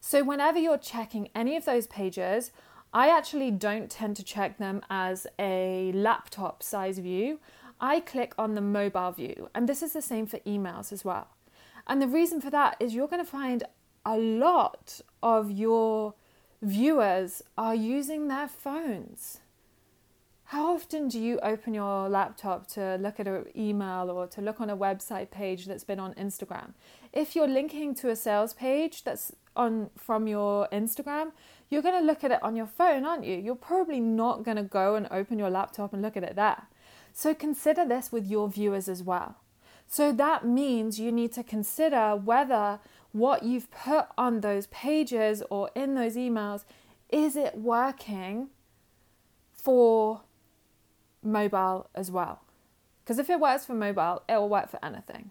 So, 0.00 0.24
whenever 0.24 0.58
you're 0.58 0.76
checking 0.76 1.28
any 1.34 1.56
of 1.56 1.64
those 1.64 1.86
pages, 1.86 2.50
I 2.92 3.08
actually 3.08 3.50
don't 3.50 3.90
tend 3.90 4.16
to 4.16 4.22
check 4.22 4.58
them 4.58 4.82
as 4.90 5.26
a 5.38 5.92
laptop 5.94 6.62
size 6.62 6.98
view. 6.98 7.38
I 7.80 8.00
click 8.00 8.34
on 8.36 8.54
the 8.54 8.60
mobile 8.60 9.12
view, 9.12 9.48
and 9.54 9.68
this 9.68 9.82
is 9.82 9.92
the 9.92 10.02
same 10.02 10.26
for 10.26 10.38
emails 10.40 10.92
as 10.92 11.04
well. 11.04 11.28
And 11.86 12.00
the 12.00 12.08
reason 12.08 12.40
for 12.40 12.50
that 12.50 12.76
is 12.80 12.94
you're 12.94 13.08
going 13.08 13.24
to 13.24 13.30
find 13.30 13.64
a 14.04 14.16
lot 14.16 15.00
of 15.22 15.50
your 15.50 16.14
viewers 16.62 17.42
are 17.56 17.74
using 17.74 18.28
their 18.28 18.48
phones. 18.48 19.40
How 20.48 20.74
often 20.74 21.08
do 21.08 21.18
you 21.18 21.40
open 21.40 21.74
your 21.74 22.08
laptop 22.08 22.68
to 22.68 22.96
look 22.96 23.18
at 23.18 23.26
an 23.26 23.46
email 23.56 24.10
or 24.10 24.26
to 24.28 24.40
look 24.40 24.60
on 24.60 24.70
a 24.70 24.76
website 24.76 25.30
page 25.30 25.66
that's 25.66 25.84
been 25.84 25.98
on 25.98 26.14
Instagram? 26.14 26.74
If 27.12 27.34
you're 27.34 27.48
linking 27.48 27.94
to 27.96 28.10
a 28.10 28.16
sales 28.16 28.52
page 28.52 29.04
that's 29.04 29.32
on 29.56 29.90
from 29.96 30.26
your 30.26 30.68
Instagram, 30.70 31.32
you're 31.70 31.82
going 31.82 31.98
to 31.98 32.06
look 32.06 32.22
at 32.24 32.30
it 32.30 32.42
on 32.42 32.56
your 32.56 32.66
phone, 32.66 33.04
aren't 33.04 33.24
you? 33.24 33.36
You're 33.36 33.56
probably 33.56 34.00
not 34.00 34.44
going 34.44 34.58
to 34.58 34.62
go 34.62 34.94
and 34.94 35.08
open 35.10 35.38
your 35.38 35.50
laptop 35.50 35.92
and 35.92 36.02
look 36.02 36.16
at 36.16 36.22
it 36.22 36.36
there. 36.36 36.68
So 37.12 37.34
consider 37.34 37.86
this 37.86 38.12
with 38.12 38.26
your 38.26 38.48
viewers 38.48 38.88
as 38.88 39.02
well. 39.02 39.36
So 39.86 40.12
that 40.12 40.44
means 40.44 40.98
you 40.98 41.12
need 41.12 41.32
to 41.32 41.44
consider 41.44 42.16
whether 42.16 42.80
what 43.12 43.44
you've 43.44 43.70
put 43.70 44.06
on 44.18 44.40
those 44.40 44.66
pages 44.68 45.42
or 45.50 45.70
in 45.74 45.94
those 45.94 46.16
emails 46.16 46.64
is 47.10 47.36
it 47.36 47.56
working 47.56 48.48
for 49.52 50.22
mobile 51.22 51.88
as 51.94 52.10
well? 52.10 52.42
Because 53.04 53.18
if 53.18 53.30
it 53.30 53.38
works 53.38 53.66
for 53.66 53.74
mobile, 53.74 54.22
it 54.28 54.34
will 54.34 54.48
work 54.48 54.68
for 54.68 54.84
anything. 54.84 55.30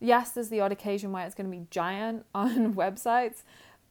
Yes, 0.00 0.32
there's 0.32 0.48
the 0.48 0.60
odd 0.60 0.72
occasion 0.72 1.12
where 1.12 1.24
it's 1.24 1.34
going 1.34 1.48
to 1.48 1.56
be 1.56 1.66
giant 1.70 2.26
on 2.34 2.74
websites, 2.74 3.42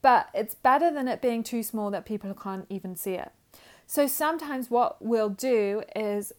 but 0.02 0.28
it's 0.34 0.56
better 0.56 0.92
than 0.92 1.08
it 1.08 1.22
being 1.22 1.42
too 1.42 1.64
small 1.64 1.90
that 1.92 2.06
people 2.06 2.34
can't 2.34 2.66
even 2.70 2.96
see 2.96 3.14
it. 3.14 3.32
So 3.88 4.08
sometimes 4.08 4.70
what 4.70 5.02
we'll 5.02 5.30
do 5.30 5.84
is 5.96 6.34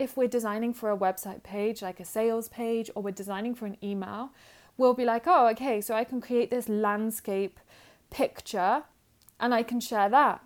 if 0.00 0.16
we're 0.16 0.28
designing 0.28 0.72
for 0.72 0.90
a 0.90 0.96
website 0.96 1.42
page, 1.42 1.82
like 1.82 2.00
a 2.00 2.04
sales 2.04 2.48
page, 2.48 2.90
or 2.94 3.02
we're 3.02 3.10
designing 3.10 3.54
for 3.54 3.66
an 3.66 3.76
email, 3.82 4.30
we'll 4.78 4.94
be 4.94 5.04
like, 5.04 5.24
oh, 5.26 5.48
okay, 5.48 5.80
so 5.80 5.94
I 5.94 6.04
can 6.04 6.20
create 6.20 6.50
this 6.50 6.68
landscape 6.68 7.60
picture 8.08 8.84
and 9.38 9.54
I 9.54 9.62
can 9.62 9.78
share 9.78 10.08
that. 10.08 10.40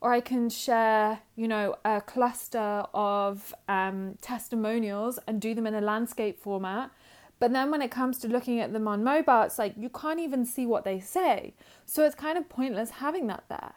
Or 0.00 0.12
I 0.12 0.20
can 0.20 0.48
share, 0.48 1.20
you 1.36 1.46
know, 1.46 1.76
a 1.84 2.00
cluster 2.00 2.84
of 2.94 3.52
um, 3.68 4.16
testimonials 4.22 5.18
and 5.26 5.40
do 5.40 5.54
them 5.54 5.66
in 5.66 5.74
a 5.74 5.80
landscape 5.80 6.40
format. 6.40 6.90
But 7.38 7.52
then 7.52 7.70
when 7.70 7.82
it 7.82 7.90
comes 7.90 8.18
to 8.18 8.28
looking 8.28 8.60
at 8.60 8.72
them 8.72 8.88
on 8.88 9.04
mobile, 9.04 9.42
it's 9.42 9.58
like 9.58 9.74
you 9.76 9.90
can't 9.90 10.20
even 10.20 10.46
see 10.46 10.66
what 10.66 10.84
they 10.84 11.00
say. 11.00 11.52
So 11.84 12.04
it's 12.04 12.14
kind 12.14 12.38
of 12.38 12.48
pointless 12.48 12.90
having 12.90 13.26
that 13.26 13.44
there. 13.48 13.74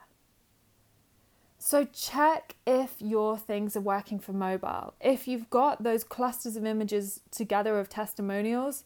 So 1.65 1.85
check 1.85 2.57
if 2.67 2.95
your 2.99 3.37
things 3.37 3.77
are 3.77 3.81
working 3.81 4.19
for 4.19 4.33
mobile. 4.33 4.95
If 4.99 5.29
you've 5.29 5.49
got 5.49 5.81
those 5.81 6.03
clusters 6.03 6.57
of 6.57 6.65
images 6.65 7.21
together 7.31 7.79
of 7.79 7.87
testimonials, 7.87 8.83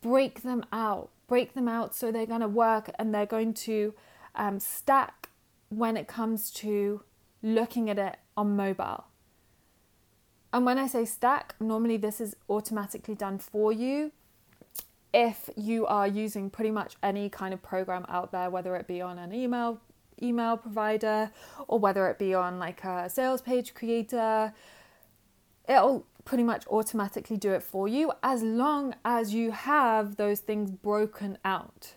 break 0.00 0.40
them 0.40 0.64
out. 0.72 1.10
Break 1.28 1.52
them 1.52 1.68
out 1.68 1.94
so 1.94 2.10
they're 2.10 2.24
going 2.24 2.40
to 2.40 2.48
work 2.48 2.90
and 2.98 3.14
they're 3.14 3.26
going 3.26 3.52
to 3.52 3.92
um, 4.34 4.58
stack 4.58 5.28
when 5.68 5.94
it 5.98 6.08
comes 6.08 6.50
to 6.52 7.02
looking 7.42 7.90
at 7.90 7.98
it 7.98 8.16
on 8.34 8.56
mobile. 8.56 9.04
And 10.54 10.64
when 10.64 10.78
I 10.78 10.86
say 10.86 11.04
stack, 11.04 11.54
normally 11.60 11.98
this 11.98 12.18
is 12.18 12.34
automatically 12.48 13.14
done 13.14 13.38
for 13.38 13.74
you 13.74 14.10
if 15.12 15.50
you 15.54 15.84
are 15.84 16.08
using 16.08 16.48
pretty 16.48 16.70
much 16.70 16.96
any 17.02 17.28
kind 17.28 17.52
of 17.52 17.62
program 17.62 18.06
out 18.08 18.32
there, 18.32 18.48
whether 18.48 18.74
it 18.74 18.86
be 18.86 19.02
on 19.02 19.18
an 19.18 19.34
email 19.34 19.82
email 20.22 20.56
provider 20.56 21.30
or 21.68 21.78
whether 21.78 22.08
it 22.08 22.18
be 22.18 22.34
on 22.34 22.58
like 22.58 22.84
a 22.84 23.08
sales 23.08 23.42
page 23.42 23.74
creator, 23.74 24.52
it'll 25.68 26.06
pretty 26.24 26.42
much 26.42 26.66
automatically 26.66 27.36
do 27.36 27.52
it 27.52 27.62
for 27.62 27.88
you 27.88 28.12
as 28.22 28.42
long 28.42 28.94
as 29.04 29.32
you 29.32 29.52
have 29.52 30.16
those 30.16 30.40
things 30.40 30.70
broken 30.70 31.38
out. 31.44 31.94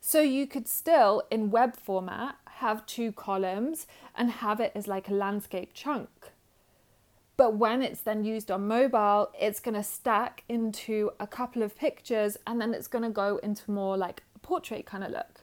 So 0.00 0.20
you 0.20 0.46
could 0.46 0.66
still, 0.66 1.22
in 1.30 1.50
web 1.50 1.76
format, 1.76 2.36
have 2.56 2.84
two 2.86 3.12
columns 3.12 3.86
and 4.16 4.30
have 4.30 4.60
it 4.60 4.72
as 4.74 4.88
like 4.88 5.08
a 5.08 5.14
landscape 5.14 5.70
chunk. 5.74 6.08
But 7.36 7.54
when 7.54 7.82
it's 7.82 8.00
then 8.00 8.24
used 8.24 8.50
on 8.50 8.68
mobile, 8.68 9.30
it's 9.40 9.58
going 9.58 9.74
to 9.74 9.82
stack 9.82 10.44
into 10.48 11.12
a 11.18 11.26
couple 11.26 11.62
of 11.62 11.76
pictures 11.76 12.36
and 12.46 12.60
then 12.60 12.74
it's 12.74 12.88
going 12.88 13.04
to 13.04 13.10
go 13.10 13.38
into 13.38 13.70
more 13.70 13.96
like 13.96 14.22
a 14.36 14.38
portrait 14.40 14.86
kind 14.86 15.02
of 15.02 15.10
look. 15.12 15.41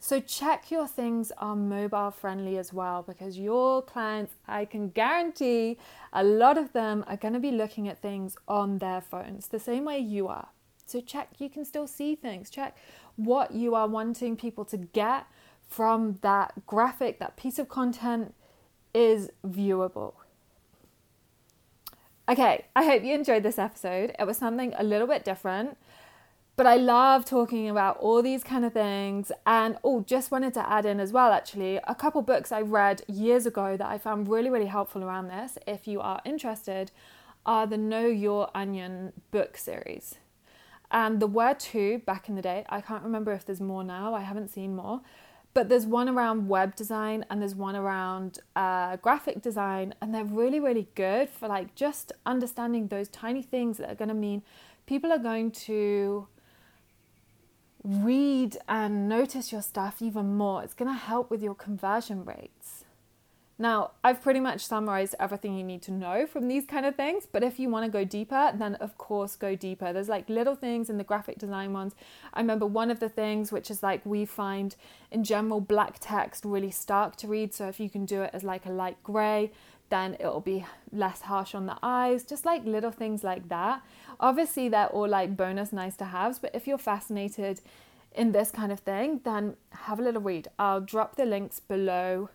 So 0.00 0.20
check 0.20 0.70
your 0.70 0.86
things 0.86 1.32
are 1.38 1.56
mobile 1.56 2.10
friendly 2.10 2.56
as 2.56 2.72
well 2.72 3.02
because 3.02 3.38
your 3.38 3.82
clients, 3.82 4.34
I 4.46 4.64
can 4.64 4.90
guarantee 4.90 5.76
a 6.12 6.22
lot 6.22 6.56
of 6.56 6.72
them 6.72 7.04
are 7.08 7.16
going 7.16 7.34
to 7.34 7.40
be 7.40 7.50
looking 7.50 7.88
at 7.88 8.00
things 8.00 8.36
on 8.46 8.78
their 8.78 9.00
phones 9.00 9.48
the 9.48 9.58
same 9.58 9.84
way 9.84 9.98
you 9.98 10.28
are. 10.28 10.48
So 10.86 11.00
check 11.00 11.28
you 11.38 11.50
can 11.50 11.64
still 11.64 11.86
see 11.86 12.14
things. 12.14 12.48
Check 12.48 12.76
what 13.16 13.52
you 13.52 13.74
are 13.74 13.88
wanting 13.88 14.36
people 14.36 14.64
to 14.66 14.76
get 14.76 15.26
from 15.68 16.18
that 16.22 16.66
graphic, 16.66 17.18
that 17.18 17.36
piece 17.36 17.58
of 17.58 17.68
content 17.68 18.34
is 18.94 19.30
viewable. 19.46 20.14
Okay, 22.28 22.66
I 22.76 22.84
hope 22.84 23.04
you 23.04 23.14
enjoyed 23.14 23.42
this 23.42 23.58
episode. 23.58 24.14
It 24.18 24.26
was 24.26 24.36
something 24.36 24.74
a 24.78 24.84
little 24.84 25.06
bit 25.06 25.24
different. 25.24 25.76
But 26.58 26.66
I 26.66 26.74
love 26.74 27.24
talking 27.24 27.68
about 27.68 27.98
all 27.98 28.20
these 28.20 28.42
kind 28.42 28.64
of 28.64 28.72
things. 28.72 29.30
And 29.46 29.78
oh, 29.84 30.00
just 30.00 30.32
wanted 30.32 30.54
to 30.54 30.68
add 30.68 30.86
in 30.86 30.98
as 30.98 31.12
well, 31.12 31.30
actually, 31.30 31.76
a 31.86 31.94
couple 31.94 32.20
books 32.20 32.50
I 32.50 32.62
read 32.62 33.02
years 33.06 33.46
ago 33.46 33.76
that 33.76 33.86
I 33.86 33.96
found 33.96 34.26
really, 34.26 34.50
really 34.50 34.66
helpful 34.66 35.04
around 35.04 35.28
this. 35.28 35.56
If 35.68 35.86
you 35.86 36.00
are 36.00 36.20
interested, 36.24 36.90
are 37.46 37.64
the 37.68 37.78
Know 37.78 38.08
Your 38.08 38.50
Onion 38.56 39.12
book 39.30 39.56
series. 39.56 40.16
And 40.90 41.20
there 41.20 41.28
were 41.28 41.54
two 41.54 42.00
back 42.00 42.28
in 42.28 42.34
the 42.34 42.42
day. 42.42 42.64
I 42.68 42.80
can't 42.80 43.04
remember 43.04 43.32
if 43.32 43.46
there's 43.46 43.60
more 43.60 43.84
now. 43.84 44.12
I 44.12 44.22
haven't 44.22 44.48
seen 44.48 44.74
more. 44.74 45.02
But 45.54 45.68
there's 45.68 45.86
one 45.86 46.08
around 46.08 46.48
web 46.48 46.74
design 46.74 47.24
and 47.30 47.40
there's 47.40 47.54
one 47.54 47.76
around 47.76 48.40
uh, 48.56 48.96
graphic 48.96 49.42
design. 49.42 49.94
And 50.02 50.12
they're 50.12 50.24
really, 50.24 50.58
really 50.58 50.88
good 50.96 51.30
for 51.30 51.46
like 51.46 51.76
just 51.76 52.10
understanding 52.26 52.88
those 52.88 53.06
tiny 53.06 53.42
things 53.42 53.78
that 53.78 53.88
are 53.88 53.94
going 53.94 54.08
to 54.08 54.14
mean 54.14 54.42
people 54.86 55.12
are 55.12 55.18
going 55.18 55.52
to 55.52 56.26
read 57.84 58.56
and 58.68 59.08
notice 59.08 59.52
your 59.52 59.62
stuff 59.62 60.02
even 60.02 60.36
more. 60.36 60.62
It's 60.62 60.74
going 60.74 60.90
to 60.90 60.98
help 60.98 61.30
with 61.30 61.42
your 61.42 61.54
conversion 61.54 62.24
rates. 62.24 62.84
Now, 63.60 63.90
I've 64.04 64.22
pretty 64.22 64.38
much 64.38 64.64
summarized 64.64 65.16
everything 65.18 65.56
you 65.56 65.64
need 65.64 65.82
to 65.82 65.90
know 65.90 66.28
from 66.28 66.46
these 66.46 66.64
kind 66.64 66.86
of 66.86 66.94
things, 66.94 67.26
but 67.30 67.42
if 67.42 67.58
you 67.58 67.68
want 67.68 67.86
to 67.86 67.90
go 67.90 68.04
deeper, 68.04 68.52
then 68.54 68.76
of 68.76 68.96
course 68.98 69.34
go 69.34 69.56
deeper. 69.56 69.92
There's 69.92 70.08
like 70.08 70.28
little 70.28 70.54
things 70.54 70.88
in 70.88 70.96
the 70.96 71.02
graphic 71.02 71.38
design 71.38 71.72
ones. 71.72 71.96
I 72.32 72.40
remember 72.40 72.66
one 72.66 72.88
of 72.88 73.00
the 73.00 73.08
things 73.08 73.50
which 73.50 73.68
is 73.68 73.82
like 73.82 74.06
we 74.06 74.24
find 74.26 74.76
in 75.10 75.24
general 75.24 75.60
black 75.60 75.96
text 75.98 76.44
really 76.44 76.70
stark 76.70 77.16
to 77.16 77.26
read, 77.26 77.52
so 77.52 77.66
if 77.66 77.80
you 77.80 77.90
can 77.90 78.04
do 78.06 78.22
it 78.22 78.30
as 78.32 78.44
like 78.44 78.64
a 78.64 78.70
light 78.70 79.02
gray, 79.02 79.50
then 79.90 80.16
it'll 80.20 80.40
be 80.40 80.64
less 80.92 81.22
harsh 81.22 81.54
on 81.54 81.66
the 81.66 81.78
eyes, 81.82 82.24
just 82.24 82.44
like 82.44 82.64
little 82.64 82.90
things 82.90 83.24
like 83.24 83.48
that. 83.48 83.82
Obviously, 84.20 84.68
they're 84.68 84.88
all 84.88 85.08
like 85.08 85.36
bonus 85.36 85.72
nice 85.72 85.96
to 85.96 86.06
haves, 86.06 86.38
but 86.38 86.54
if 86.54 86.66
you're 86.66 86.78
fascinated 86.78 87.60
in 88.14 88.32
this 88.32 88.50
kind 88.50 88.72
of 88.72 88.80
thing, 88.80 89.20
then 89.24 89.56
have 89.70 89.98
a 89.98 90.02
little 90.02 90.22
read. 90.22 90.48
I'll 90.58 90.80
drop 90.80 91.16
the 91.16 91.24
links 91.24 91.60
below 91.60 92.30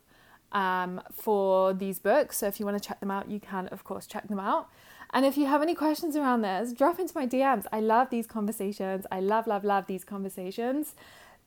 um, 0.52 1.02
for 1.12 1.74
these 1.74 2.00
books. 2.00 2.38
So 2.38 2.48
if 2.48 2.60
you 2.60 2.66
want 2.66 2.82
to 2.82 2.88
check 2.88 3.00
them 3.00 3.12
out, 3.12 3.30
you 3.30 3.40
can, 3.40 3.68
of 3.68 3.84
course, 3.84 4.08
check 4.08 4.28
them 4.28 4.40
out. 4.40 4.70
And 5.12 5.26
if 5.26 5.38
you 5.38 5.46
have 5.46 5.62
any 5.62 5.76
questions 5.76 6.16
around 6.16 6.42
this, 6.42 6.74
drop 6.74 7.00
into 7.00 7.16
my 7.16 7.28
DMs. 7.28 7.66
I 7.72 7.80
love 7.80 8.10
these 8.10 8.26
conversations. 8.26 9.06
I 9.12 9.20
love, 9.20 9.46
love, 9.46 9.64
love 9.64 9.86
these 9.86 10.04
conversations. 10.04 10.96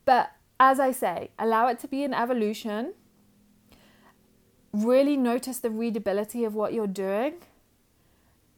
But 0.05 0.31
as 0.59 0.79
I 0.79 0.91
say, 0.91 1.31
allow 1.37 1.67
it 1.67 1.79
to 1.79 1.87
be 1.87 2.03
an 2.03 2.13
evolution. 2.13 2.93
Really 4.85 5.17
notice 5.17 5.59
the 5.59 5.69
readability 5.69 6.43
of 6.43 6.53
what 6.53 6.73
you're 6.73 6.87
doing 6.87 7.35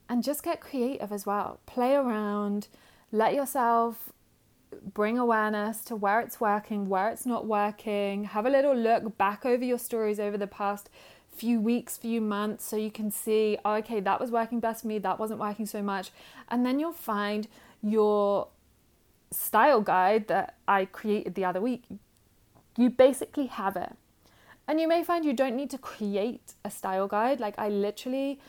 and 0.09 0.23
just 0.23 0.43
get 0.43 0.59
creative 0.59 1.11
as 1.11 1.25
well. 1.25 1.59
Play 1.65 1.95
around, 1.95 2.67
let 3.11 3.33
yourself 3.33 4.11
bring 4.93 5.17
awareness 5.17 5.81
to 5.85 5.95
where 5.95 6.19
it's 6.19 6.41
working, 6.41 6.89
where 6.89 7.09
it's 7.09 7.25
not 7.25 7.45
working. 7.45 8.25
Have 8.25 8.45
a 8.45 8.49
little 8.49 8.75
look 8.75 9.17
back 9.17 9.45
over 9.45 9.63
your 9.63 9.79
stories 9.79 10.19
over 10.19 10.37
the 10.37 10.47
past 10.47 10.89
few 11.33 11.61
weeks, 11.61 11.95
few 11.95 12.19
months, 12.19 12.65
so 12.65 12.75
you 12.75 12.91
can 12.91 13.11
see, 13.11 13.57
oh, 13.63 13.75
okay, 13.75 13.99
that 14.01 14.19
was 14.19 14.29
working 14.29 14.59
best 14.59 14.81
for 14.81 14.87
me, 14.87 14.97
that 14.99 15.19
wasn't 15.19 15.39
working 15.39 15.65
so 15.65 15.81
much. 15.81 16.11
And 16.49 16.65
then 16.65 16.79
you'll 16.79 16.91
find 16.91 17.47
your 17.81 18.49
style 19.31 19.81
guide 19.81 20.27
that 20.27 20.55
I 20.67 20.85
created 20.85 21.35
the 21.35 21.45
other 21.45 21.61
week. 21.61 21.83
You 22.77 22.89
basically 22.89 23.45
have 23.45 23.77
it. 23.77 23.93
And 24.69 24.79
you 24.79 24.87
may 24.87 25.03
find 25.03 25.25
you 25.25 25.33
don't 25.33 25.55
need 25.55 25.71
to 25.71 25.79
create 25.79 26.53
a 26.63 26.69
style 26.69 27.07
guide. 27.07 27.39
Like, 27.39 27.57
I 27.57 27.69
literally 27.69 28.39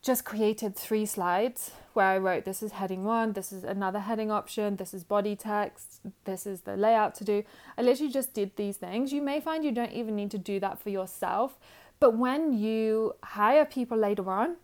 just 0.00 0.24
created 0.24 0.76
three 0.76 1.04
slides 1.04 1.72
where 1.92 2.06
I 2.06 2.18
wrote 2.18 2.44
this 2.44 2.62
is 2.62 2.70
heading 2.70 3.02
one, 3.02 3.32
this 3.32 3.50
is 3.50 3.64
another 3.64 3.98
heading 3.98 4.30
option, 4.30 4.76
this 4.76 4.94
is 4.94 5.02
body 5.02 5.34
text, 5.34 6.02
this 6.24 6.46
is 6.46 6.60
the 6.60 6.76
layout 6.76 7.16
to 7.16 7.24
do. 7.24 7.42
I 7.76 7.82
literally 7.82 8.12
just 8.12 8.32
did 8.32 8.54
these 8.54 8.76
things. 8.76 9.12
You 9.12 9.20
may 9.20 9.40
find 9.40 9.64
you 9.64 9.72
don't 9.72 9.90
even 9.90 10.14
need 10.14 10.30
to 10.30 10.38
do 10.38 10.60
that 10.60 10.78
for 10.80 10.90
yourself, 10.90 11.58
but 11.98 12.16
when 12.16 12.52
you 12.52 13.14
hire 13.24 13.64
people 13.64 13.98
later 13.98 14.30
on, 14.30 14.58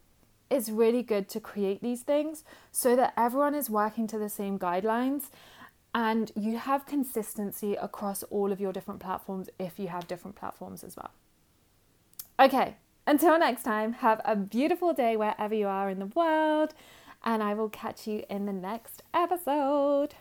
it's 0.53 0.69
really 0.69 1.03
good 1.03 1.29
to 1.31 1.41
create 1.41 1.83
these 1.83 2.03
things 2.03 2.45
so 2.71 2.95
that 2.95 3.12
everyone 3.17 3.57
is 3.57 3.69
working 3.69 4.07
to 4.07 4.19
the 4.19 4.29
same 4.29 4.57
guidelines 4.57 5.31
and 5.94 6.33
you 6.35 6.59
have 6.59 6.87
consistency 6.87 7.74
across 7.74 8.22
all 8.24 8.52
of 8.52 8.61
your 8.61 8.72
different 8.72 9.00
platforms 9.00 9.48
if 9.59 9.78
you 9.78 9.88
have 9.88 10.09
different 10.09 10.37
platforms 10.37 10.83
as 10.83 10.96
well. 10.96 11.11
Okay, 12.40 12.76
until 13.07 13.38
next 13.38 13.62
time, 13.62 13.92
have 13.94 14.20
a 14.24 14.35
beautiful 14.35 14.92
day 14.92 15.16
wherever 15.16 15.55
you 15.55 15.66
are 15.66 15.90
in 15.90 15.98
the 15.98 16.07
world, 16.07 16.74
and 17.24 17.42
I 17.42 17.55
will 17.55 17.68
catch 17.68 18.07
you 18.07 18.24
in 18.31 18.46
the 18.46 18.52
next 18.52 19.02
episode. 19.12 20.14